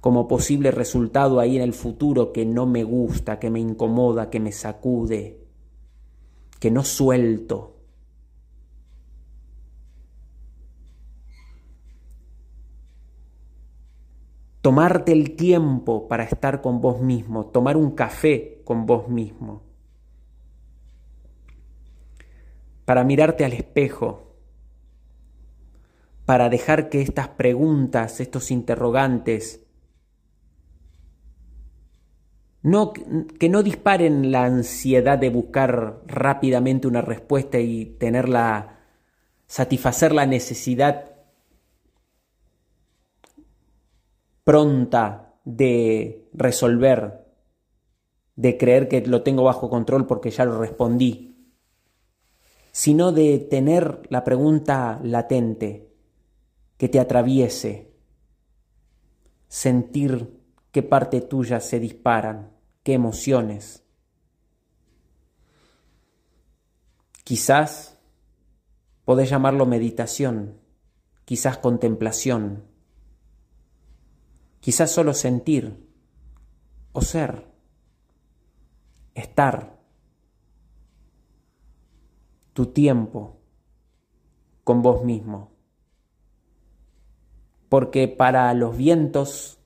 como 0.00 0.26
posible 0.26 0.70
resultado 0.70 1.40
ahí 1.40 1.56
en 1.56 1.62
el 1.62 1.74
futuro 1.74 2.32
que 2.32 2.46
no 2.46 2.66
me 2.66 2.84
gusta, 2.84 3.38
que 3.38 3.50
me 3.50 3.60
incomoda, 3.60 4.30
que 4.30 4.40
me 4.40 4.50
sacude, 4.50 5.44
que 6.58 6.70
no 6.70 6.84
suelto. 6.84 7.76
Tomarte 14.62 15.12
el 15.12 15.36
tiempo 15.36 16.08
para 16.08 16.24
estar 16.24 16.60
con 16.60 16.80
vos 16.80 17.00
mismo, 17.00 17.46
tomar 17.46 17.76
un 17.76 17.92
café 17.92 18.62
con 18.64 18.86
vos 18.86 19.08
mismo, 19.08 19.62
para 22.84 23.04
mirarte 23.04 23.44
al 23.44 23.52
espejo, 23.52 24.34
para 26.26 26.50
dejar 26.50 26.90
que 26.90 27.00
estas 27.00 27.28
preguntas, 27.28 28.20
estos 28.20 28.50
interrogantes, 28.50 29.66
no, 32.62 32.92
que 32.92 33.48
no 33.48 33.62
disparen 33.62 34.30
la 34.30 34.44
ansiedad 34.44 35.18
de 35.18 35.30
buscar 35.30 36.02
rápidamente 36.06 36.86
una 36.86 37.00
respuesta 37.00 37.58
y 37.58 37.86
tenerla, 37.86 38.80
satisfacer 39.46 40.12
la 40.12 40.26
necesidad 40.26 41.12
pronta 44.44 45.34
de 45.44 46.28
resolver, 46.32 47.24
de 48.36 48.58
creer 48.58 48.88
que 48.88 49.00
lo 49.06 49.22
tengo 49.22 49.44
bajo 49.44 49.70
control 49.70 50.06
porque 50.06 50.30
ya 50.30 50.44
lo 50.44 50.58
respondí, 50.58 51.30
sino 52.72 53.12
de 53.12 53.38
tener 53.38 54.02
la 54.10 54.22
pregunta 54.22 55.00
latente 55.02 55.88
que 56.76 56.88
te 56.88 57.00
atraviese, 57.00 57.92
sentir 59.48 60.39
qué 60.72 60.82
parte 60.82 61.20
tuya 61.20 61.60
se 61.60 61.80
disparan, 61.80 62.52
qué 62.82 62.94
emociones. 62.94 63.84
Quizás 67.24 67.98
podés 69.04 69.30
llamarlo 69.30 69.66
meditación, 69.66 70.60
quizás 71.24 71.58
contemplación, 71.58 72.64
quizás 74.60 74.90
solo 74.90 75.14
sentir 75.14 75.88
o 76.92 77.02
ser, 77.02 77.46
estar, 79.14 79.78
tu 82.52 82.66
tiempo 82.66 83.40
con 84.64 84.82
vos 84.82 85.04
mismo. 85.04 85.52
Porque 87.68 88.08
para 88.08 88.52
los 88.54 88.76
vientos 88.76 89.59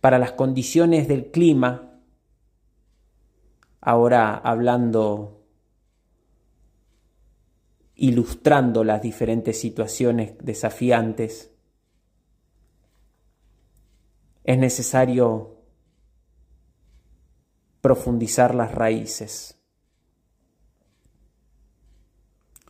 para 0.00 0.18
las 0.18 0.32
condiciones 0.32 1.08
del 1.08 1.30
clima, 1.30 2.00
ahora 3.80 4.36
hablando, 4.36 5.44
ilustrando 7.94 8.84
las 8.84 9.02
diferentes 9.02 9.60
situaciones 9.60 10.34
desafiantes, 10.38 11.52
es 14.44 14.58
necesario 14.58 15.56
profundizar 17.80 18.54
las 18.54 18.72
raíces, 18.72 19.60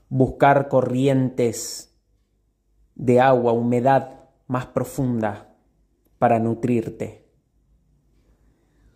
buscar 0.09 0.69
corrientes 0.69 1.95
de 2.95 3.21
agua, 3.21 3.53
humedad 3.53 4.31
más 4.47 4.67
profunda 4.67 5.48
para 6.19 6.39
nutrirte. 6.39 7.25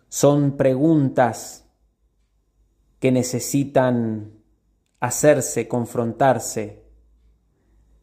Son 0.08 0.56
preguntas 0.56 1.66
que 2.98 3.10
necesitan 3.10 4.32
hacerse, 5.00 5.68
confrontarse, 5.68 6.84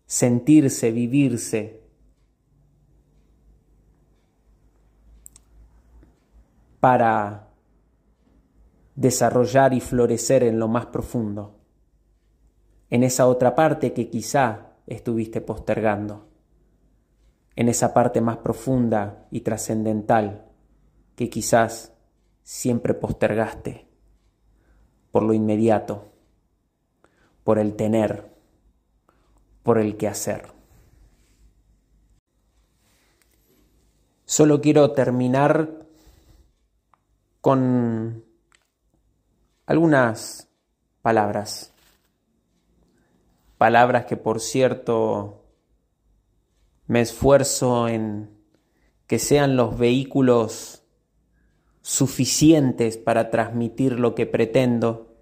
sentirse, 0.05 0.91
vivirse. 0.91 1.77
para 6.79 7.49
desarrollar 8.95 9.73
y 9.73 9.81
florecer 9.81 10.43
en 10.43 10.59
lo 10.59 10.69
más 10.69 10.85
profundo, 10.85 11.59
en 12.89 13.03
esa 13.03 13.27
otra 13.27 13.53
parte 13.53 13.91
que 13.91 14.09
quizá 14.09 14.77
estuviste 14.87 15.41
postergando 15.41 16.28
en 17.59 17.67
esa 17.67 17.93
parte 17.93 18.21
más 18.21 18.37
profunda 18.37 19.27
y 19.31 19.41
trascendental 19.41 20.45
que 21.17 21.29
quizás 21.29 21.91
siempre 22.41 22.93
postergaste 22.93 23.85
por 25.11 25.23
lo 25.23 25.33
inmediato, 25.33 26.09
por 27.43 27.59
el 27.59 27.75
tener, 27.75 28.33
por 29.61 29.77
el 29.77 29.97
que 29.97 30.07
hacer. 30.07 30.53
Solo 34.23 34.61
quiero 34.61 34.93
terminar 34.93 35.85
con 37.41 38.23
algunas 39.65 40.47
palabras. 41.01 41.73
Palabras 43.57 44.05
que 44.05 44.15
por 44.15 44.39
cierto 44.39 45.38
me 46.89 47.01
esfuerzo 47.01 47.87
en 47.87 48.31
que 49.05 49.19
sean 49.19 49.55
los 49.55 49.77
vehículos 49.77 50.83
suficientes 51.81 52.97
para 52.97 53.29
transmitir 53.29 53.99
lo 53.99 54.15
que 54.15 54.25
pretendo, 54.25 55.15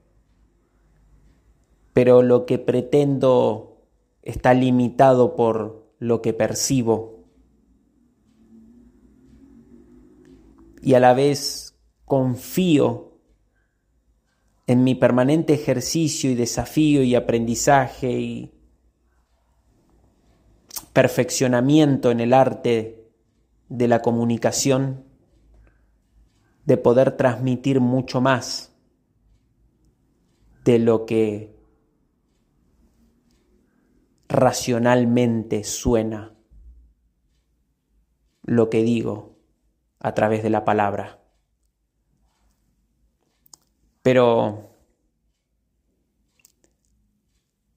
pero 1.91 2.21
lo 2.21 2.45
que 2.45 2.57
pretendo 2.57 3.85
está 4.21 4.53
limitado 4.53 5.35
por 5.35 5.91
lo 5.99 6.21
que 6.21 6.31
percibo. 6.31 7.25
Y 10.81 10.93
a 10.93 11.01
la 11.01 11.13
vez 11.13 11.77
confío 12.05 13.19
en 14.67 14.85
mi 14.85 14.95
permanente 14.95 15.53
ejercicio 15.53 16.31
y 16.31 16.35
desafío 16.35 17.03
y 17.03 17.13
aprendizaje 17.13 18.11
y 18.21 18.56
perfeccionamiento 20.97 22.09
en 22.09 22.21
el 22.21 22.33
arte 22.33 23.07
de 23.69 23.87
la 23.87 24.01
comunicación, 24.01 25.05
de 26.65 26.75
poder 26.77 27.15
transmitir 27.15 27.81
mucho 27.81 28.19
más 28.19 28.75
de 30.63 30.79
lo 30.79 31.05
que 31.05 31.55
racionalmente 34.27 35.63
suena 35.63 36.35
lo 38.41 38.71
que 38.71 38.81
digo 38.81 39.37
a 39.99 40.15
través 40.15 40.41
de 40.41 40.49
la 40.49 40.65
palabra. 40.65 41.21
Pero 44.01 44.71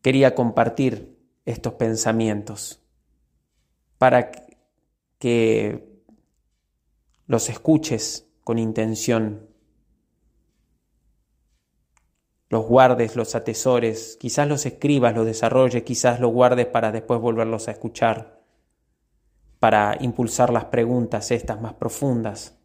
quería 0.00 0.34
compartir 0.34 1.18
estos 1.44 1.74
pensamientos 1.74 2.80
para 4.00 4.32
que 5.18 6.00
los 7.26 7.50
escuches 7.50 8.26
con 8.42 8.58
intención, 8.58 9.50
los 12.48 12.64
guardes, 12.64 13.14
los 13.14 13.34
atesores, 13.34 14.16
quizás 14.18 14.48
los 14.48 14.64
escribas, 14.64 15.14
los 15.14 15.26
desarrolles, 15.26 15.82
quizás 15.82 16.18
los 16.18 16.32
guardes 16.32 16.64
para 16.64 16.92
después 16.92 17.20
volverlos 17.20 17.68
a 17.68 17.72
escuchar 17.72 18.40
para 19.58 19.98
impulsar 20.00 20.50
las 20.50 20.64
preguntas 20.64 21.30
estas 21.30 21.60
más 21.60 21.74
profundas, 21.74 22.58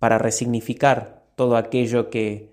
para 0.00 0.18
resignificar 0.18 1.28
todo 1.36 1.56
aquello 1.56 2.10
que 2.10 2.52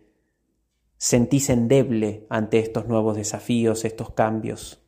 sentís 0.97 1.49
endeble 1.49 2.27
ante 2.29 2.59
estos 2.59 2.87
nuevos 2.87 3.17
desafíos, 3.17 3.83
estos 3.83 4.11
cambios. 4.11 4.80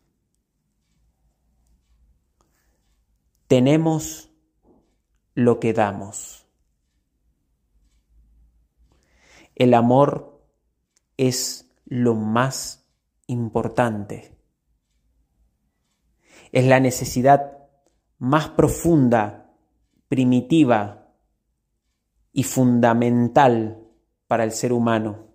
Tenemos 3.53 4.31
lo 5.35 5.59
que 5.59 5.73
damos. 5.73 6.47
El 9.53 9.75
amor 9.75 10.43
es 11.17 11.71
lo 11.85 12.15
más 12.15 12.87
importante. 13.27 14.35
Es 16.51 16.65
la 16.65 16.79
necesidad 16.79 17.59
más 18.17 18.49
profunda, 18.49 19.53
primitiva 20.07 21.13
y 22.31 22.41
fundamental 22.41 23.87
para 24.25 24.45
el 24.45 24.51
ser 24.51 24.73
humano 24.73 25.27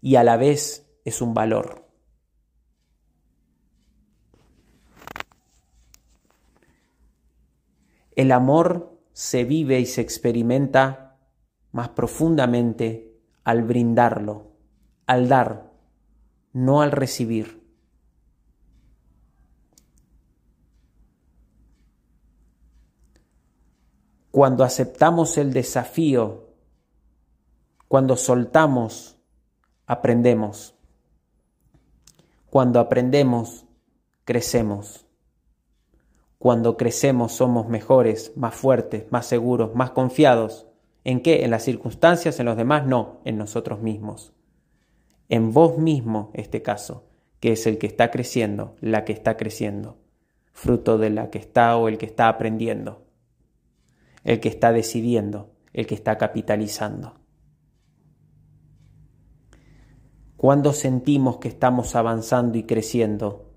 y 0.00 0.16
a 0.16 0.24
la 0.24 0.38
vez 0.38 0.90
es 1.04 1.20
un 1.20 1.34
valor. 1.34 1.83
El 8.16 8.32
amor 8.32 8.98
se 9.12 9.44
vive 9.44 9.80
y 9.80 9.86
se 9.86 10.00
experimenta 10.00 11.18
más 11.72 11.90
profundamente 11.90 13.18
al 13.44 13.62
brindarlo, 13.62 14.52
al 15.06 15.28
dar, 15.28 15.72
no 16.52 16.82
al 16.82 16.92
recibir. 16.92 17.64
cuando 24.34 24.64
aceptamos 24.64 25.38
el 25.38 25.52
desafío, 25.52 26.48
cuando 27.86 28.16
soltamos, 28.16 29.16
aprendemos. 29.86 30.74
Cuando 32.50 32.80
aprendemos, 32.80 33.64
crecemos. 34.24 35.03
Cuando 36.44 36.76
crecemos 36.76 37.32
somos 37.32 37.68
mejores, 37.68 38.34
más 38.36 38.54
fuertes, 38.54 39.06
más 39.10 39.24
seguros, 39.24 39.74
más 39.74 39.92
confiados. 39.92 40.66
¿En 41.02 41.22
qué? 41.22 41.42
¿En 41.42 41.50
las 41.50 41.62
circunstancias? 41.62 42.38
¿En 42.38 42.44
los 42.44 42.58
demás? 42.58 42.86
No, 42.86 43.22
en 43.24 43.38
nosotros 43.38 43.80
mismos. 43.80 44.34
En 45.30 45.54
vos 45.54 45.78
mismo, 45.78 46.30
este 46.34 46.60
caso, 46.60 47.08
que 47.40 47.52
es 47.52 47.66
el 47.66 47.78
que 47.78 47.86
está 47.86 48.10
creciendo, 48.10 48.76
la 48.82 49.06
que 49.06 49.14
está 49.14 49.38
creciendo, 49.38 49.96
fruto 50.52 50.98
de 50.98 51.08
la 51.08 51.30
que 51.30 51.38
está 51.38 51.78
o 51.78 51.88
el 51.88 51.96
que 51.96 52.04
está 52.04 52.28
aprendiendo 52.28 53.04
el 54.24 54.40
que 54.40 54.48
está 54.48 54.72
decidiendo, 54.72 55.54
el 55.72 55.86
que 55.86 55.94
está 55.94 56.18
capitalizando. 56.18 57.14
Cuando 60.36 60.72
sentimos 60.72 61.38
que 61.38 61.48
estamos 61.48 61.94
avanzando 61.94 62.58
y 62.58 62.64
creciendo? 62.64 63.53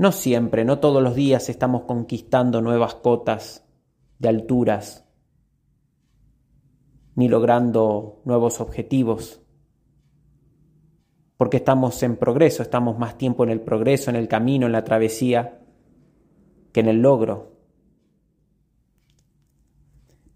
No 0.00 0.12
siempre, 0.12 0.64
no 0.64 0.78
todos 0.78 1.02
los 1.02 1.14
días 1.14 1.50
estamos 1.50 1.82
conquistando 1.82 2.62
nuevas 2.62 2.94
cotas 2.94 3.66
de 4.18 4.30
alturas, 4.30 5.04
ni 7.14 7.28
logrando 7.28 8.22
nuevos 8.24 8.62
objetivos, 8.62 9.42
porque 11.36 11.58
estamos 11.58 12.02
en 12.02 12.16
progreso, 12.16 12.62
estamos 12.62 12.98
más 12.98 13.18
tiempo 13.18 13.44
en 13.44 13.50
el 13.50 13.60
progreso, 13.60 14.08
en 14.08 14.16
el 14.16 14.28
camino, 14.28 14.64
en 14.64 14.72
la 14.72 14.84
travesía, 14.84 15.60
que 16.72 16.80
en 16.80 16.88
el 16.88 17.02
logro 17.02 17.50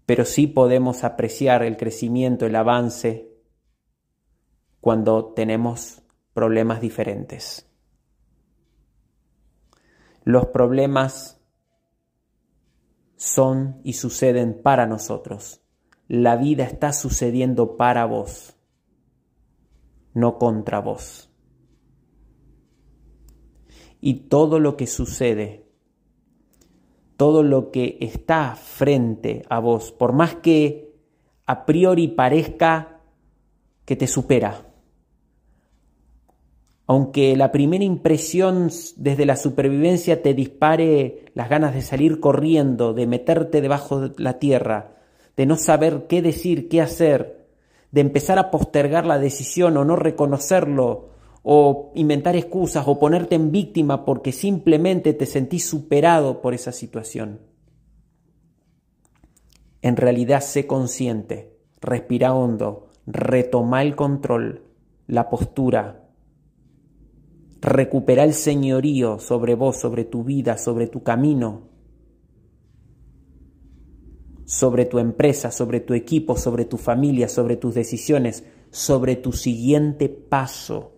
pero 0.05 0.23
sí 0.23 0.45
podemos 0.45 1.03
apreciar 1.03 1.63
el 1.63 1.77
crecimiento, 1.77 2.45
el 2.45 2.55
avance, 2.55 3.31
cuando 4.79 5.33
tenemos 5.33 6.03
problemas 6.33 6.79
diferentes. 6.79 7.67
Los 10.25 10.47
problemas 10.47 11.41
son 13.15 13.79
y 13.85 13.93
suceden 13.93 14.61
para 14.61 14.85
nosotros. 14.85 15.61
La 16.09 16.35
vida 16.35 16.65
está 16.65 16.91
sucediendo 16.91 17.77
para 17.77 18.05
vos, 18.05 18.57
no 20.13 20.37
contra 20.37 20.81
vos. 20.81 21.31
Y 24.01 24.27
todo 24.27 24.59
lo 24.59 24.75
que 24.75 24.85
sucede 24.85 25.65
todo 27.17 27.43
lo 27.43 27.71
que 27.71 27.97
está 28.01 28.55
frente 28.55 29.43
a 29.49 29.59
vos, 29.59 29.91
por 29.91 30.13
más 30.13 30.35
que 30.35 30.93
a 31.45 31.65
priori 31.65 32.09
parezca 32.09 33.01
que 33.85 33.95
te 33.95 34.07
supera. 34.07 34.73
Aunque 36.87 37.35
la 37.35 37.51
primera 37.51 37.83
impresión 37.83 38.69
desde 38.97 39.25
la 39.25 39.37
supervivencia 39.37 40.21
te 40.21 40.33
dispare 40.33 41.25
las 41.33 41.49
ganas 41.49 41.73
de 41.73 41.81
salir 41.81 42.19
corriendo, 42.19 42.93
de 42.93 43.07
meterte 43.07 43.61
debajo 43.61 44.01
de 44.01 44.23
la 44.23 44.37
tierra, 44.37 44.95
de 45.35 45.45
no 45.47 45.55
saber 45.55 46.05
qué 46.07 46.21
decir, 46.21 46.69
qué 46.69 46.81
hacer, 46.81 47.47
de 47.91 48.01
empezar 48.01 48.37
a 48.37 48.51
postergar 48.51 49.05
la 49.05 49.17
decisión 49.17 49.77
o 49.77 49.85
no 49.85 49.95
reconocerlo 49.95 51.09
o 51.41 51.91
inventar 51.95 52.35
excusas 52.35 52.87
o 52.87 52.99
ponerte 52.99 53.35
en 53.35 53.51
víctima 53.51 54.05
porque 54.05 54.31
simplemente 54.31 55.13
te 55.13 55.25
sentís 55.25 55.65
superado 55.65 56.41
por 56.41 56.53
esa 56.53 56.71
situación. 56.71 57.39
En 59.81 59.95
realidad 59.95 60.41
sé 60.41 60.65
consciente, 60.67 61.57
respira 61.79 62.33
hondo, 62.33 62.89
retoma 63.05 63.81
el 63.83 63.95
control, 63.95 64.63
la 65.07 65.29
postura, 65.29 66.04
recupera 67.65 68.23
el 68.23 68.33
señorío 68.33 69.19
sobre 69.19 69.55
vos, 69.55 69.77
sobre 69.77 70.05
tu 70.05 70.23
vida, 70.23 70.57
sobre 70.57 70.87
tu 70.87 71.03
camino. 71.03 71.73
sobre 74.47 74.85
tu 74.85 74.99
empresa, 74.99 75.49
sobre 75.49 75.79
tu 75.79 75.95
equipo, 75.95 76.37
sobre 76.37 76.65
tu 76.65 76.77
familia, 76.77 77.27
sobre 77.27 77.57
tus 77.57 77.73
decisiones, 77.73 78.43
sobre 78.69 79.15
tu 79.15 79.31
siguiente 79.31 80.07
paso. 80.07 80.93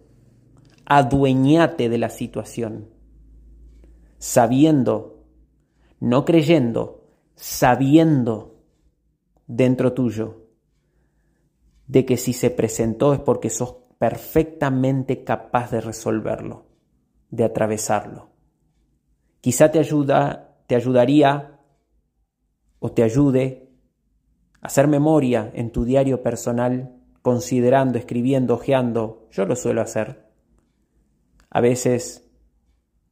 Adueñate 0.85 1.87
de 1.87 1.97
la 1.97 2.09
situación, 2.09 2.89
sabiendo, 4.17 5.23
no 6.01 6.25
creyendo, 6.25 7.05
sabiendo 7.35 8.59
dentro 9.47 9.93
tuyo 9.93 10.47
de 11.87 12.05
que 12.05 12.17
si 12.17 12.33
se 12.33 12.49
presentó 12.49 13.13
es 13.13 13.21
porque 13.21 13.49
sos 13.49 13.86
perfectamente 13.97 15.23
capaz 15.23 15.71
de 15.71 15.81
resolverlo, 15.81 16.65
de 17.29 17.43
atravesarlo. 17.43 18.29
Quizá 19.41 19.71
te 19.71 19.79
ayuda, 19.79 20.57
te 20.67 20.75
ayudaría 20.75 21.59
o 22.79 22.91
te 22.91 23.03
ayude 23.03 23.69
a 24.61 24.67
hacer 24.67 24.87
memoria 24.87 25.51
en 25.53 25.71
tu 25.71 25.85
diario 25.85 26.21
personal, 26.21 26.95
considerando, 27.21 27.97
escribiendo, 27.97 28.55
ojeando. 28.55 29.27
Yo 29.31 29.45
lo 29.45 29.55
suelo 29.55 29.81
hacer. 29.81 30.25
A 31.49 31.61
veces, 31.61 32.29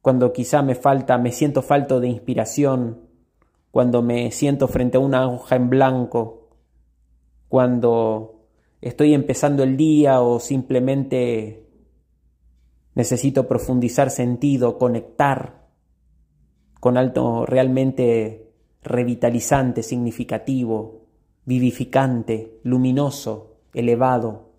cuando 0.02 0.32
quizá 0.32 0.62
me 0.62 0.74
falta, 0.74 1.18
me 1.18 1.32
siento 1.32 1.62
falto 1.62 2.00
de 2.00 2.08
inspiración, 2.08 3.08
cuando 3.70 4.02
me 4.02 4.30
siento 4.30 4.68
frente 4.68 4.98
a 4.98 5.00
una 5.00 5.28
hoja 5.28 5.56
en 5.56 5.68
blanco, 5.68 6.50
cuando 7.48 8.35
estoy 8.80 9.14
empezando 9.14 9.62
el 9.62 9.76
día 9.76 10.20
o 10.20 10.40
simplemente 10.40 11.66
necesito 12.94 13.46
profundizar 13.46 14.10
sentido, 14.10 14.78
conectar 14.78 15.68
con 16.80 16.96
algo 16.96 17.46
realmente 17.46 18.52
revitalizante, 18.82 19.82
significativo, 19.82 21.06
vivificante, 21.44 22.60
luminoso, 22.62 23.60
elevado. 23.74 24.52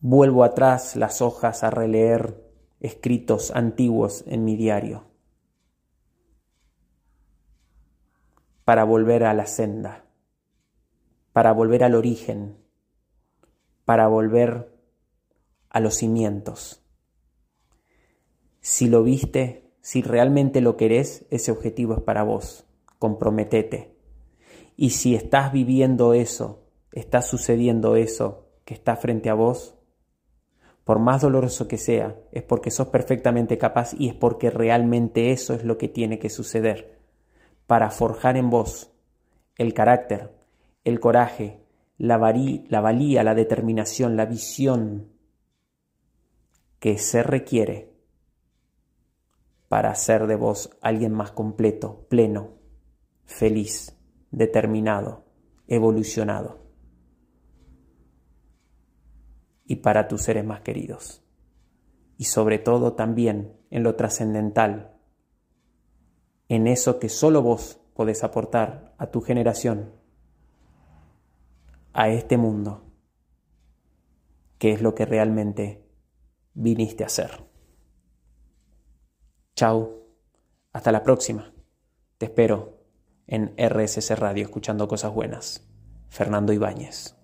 Vuelvo 0.00 0.44
atrás 0.44 0.96
las 0.96 1.22
hojas 1.22 1.62
a 1.62 1.70
releer 1.70 2.42
escritos 2.80 3.52
antiguos 3.52 4.24
en 4.26 4.44
mi 4.44 4.56
diario 4.56 5.04
para 8.64 8.84
volver 8.84 9.24
a 9.24 9.34
la 9.34 9.46
senda 9.46 10.04
para 11.32 11.52
volver 11.52 11.84
al 11.84 11.94
origen, 11.94 12.56
para 13.84 14.06
volver 14.08 14.72
a 15.70 15.80
los 15.80 15.96
cimientos. 15.96 16.84
Si 18.60 18.88
lo 18.88 19.02
viste, 19.02 19.72
si 19.80 20.02
realmente 20.02 20.60
lo 20.60 20.76
querés, 20.76 21.26
ese 21.30 21.50
objetivo 21.50 21.94
es 21.94 22.00
para 22.00 22.22
vos. 22.22 22.64
Comprometete. 22.98 23.96
Y 24.76 24.90
si 24.90 25.14
estás 25.14 25.52
viviendo 25.52 26.14
eso, 26.14 26.62
está 26.92 27.22
sucediendo 27.22 27.96
eso 27.96 28.48
que 28.64 28.74
está 28.74 28.96
frente 28.96 29.28
a 29.30 29.34
vos, 29.34 29.74
por 30.84 30.98
más 30.98 31.22
doloroso 31.22 31.68
que 31.68 31.78
sea, 31.78 32.16
es 32.32 32.42
porque 32.42 32.70
sos 32.70 32.88
perfectamente 32.88 33.58
capaz 33.58 33.94
y 33.96 34.08
es 34.08 34.14
porque 34.14 34.50
realmente 34.50 35.30
eso 35.30 35.54
es 35.54 35.64
lo 35.64 35.78
que 35.78 35.88
tiene 35.88 36.18
que 36.18 36.30
suceder 36.30 36.98
para 37.66 37.90
forjar 37.90 38.36
en 38.36 38.50
vos 38.50 38.92
el 39.56 39.74
carácter, 39.74 40.30
el 40.84 41.00
coraje, 41.00 41.64
la, 41.98 42.18
la 42.18 42.80
valía, 42.80 43.22
la 43.22 43.34
determinación, 43.34 44.16
la 44.16 44.26
visión 44.26 45.12
que 46.78 46.98
se 46.98 47.22
requiere 47.22 47.92
para 49.68 49.90
hacer 49.90 50.26
de 50.26 50.36
vos 50.36 50.76
alguien 50.80 51.12
más 51.12 51.30
completo, 51.30 52.06
pleno, 52.10 52.58
feliz, 53.24 53.96
determinado, 54.30 55.24
evolucionado. 55.66 56.60
Y 59.64 59.76
para 59.76 60.08
tus 60.08 60.22
seres 60.22 60.44
más 60.44 60.60
queridos. 60.60 61.24
Y 62.18 62.24
sobre 62.24 62.58
todo 62.58 62.94
también 62.94 63.56
en 63.70 63.82
lo 63.82 63.94
trascendental, 63.94 64.98
en 66.48 66.66
eso 66.66 66.98
que 66.98 67.08
solo 67.08 67.40
vos 67.40 67.80
podés 67.94 68.24
aportar 68.24 68.94
a 68.98 69.06
tu 69.06 69.20
generación 69.22 70.01
a 71.92 72.08
este 72.08 72.36
mundo, 72.36 72.84
que 74.58 74.72
es 74.72 74.82
lo 74.82 74.94
que 74.94 75.04
realmente 75.04 75.84
viniste 76.54 77.04
a 77.04 77.06
hacer. 77.06 77.44
Chao, 79.54 80.06
hasta 80.72 80.92
la 80.92 81.02
próxima. 81.02 81.52
Te 82.18 82.26
espero 82.26 82.78
en 83.26 83.54
RSC 83.56 84.14
Radio 84.16 84.44
escuchando 84.44 84.88
cosas 84.88 85.12
buenas. 85.12 85.68
Fernando 86.08 86.52
Ibáñez. 86.52 87.21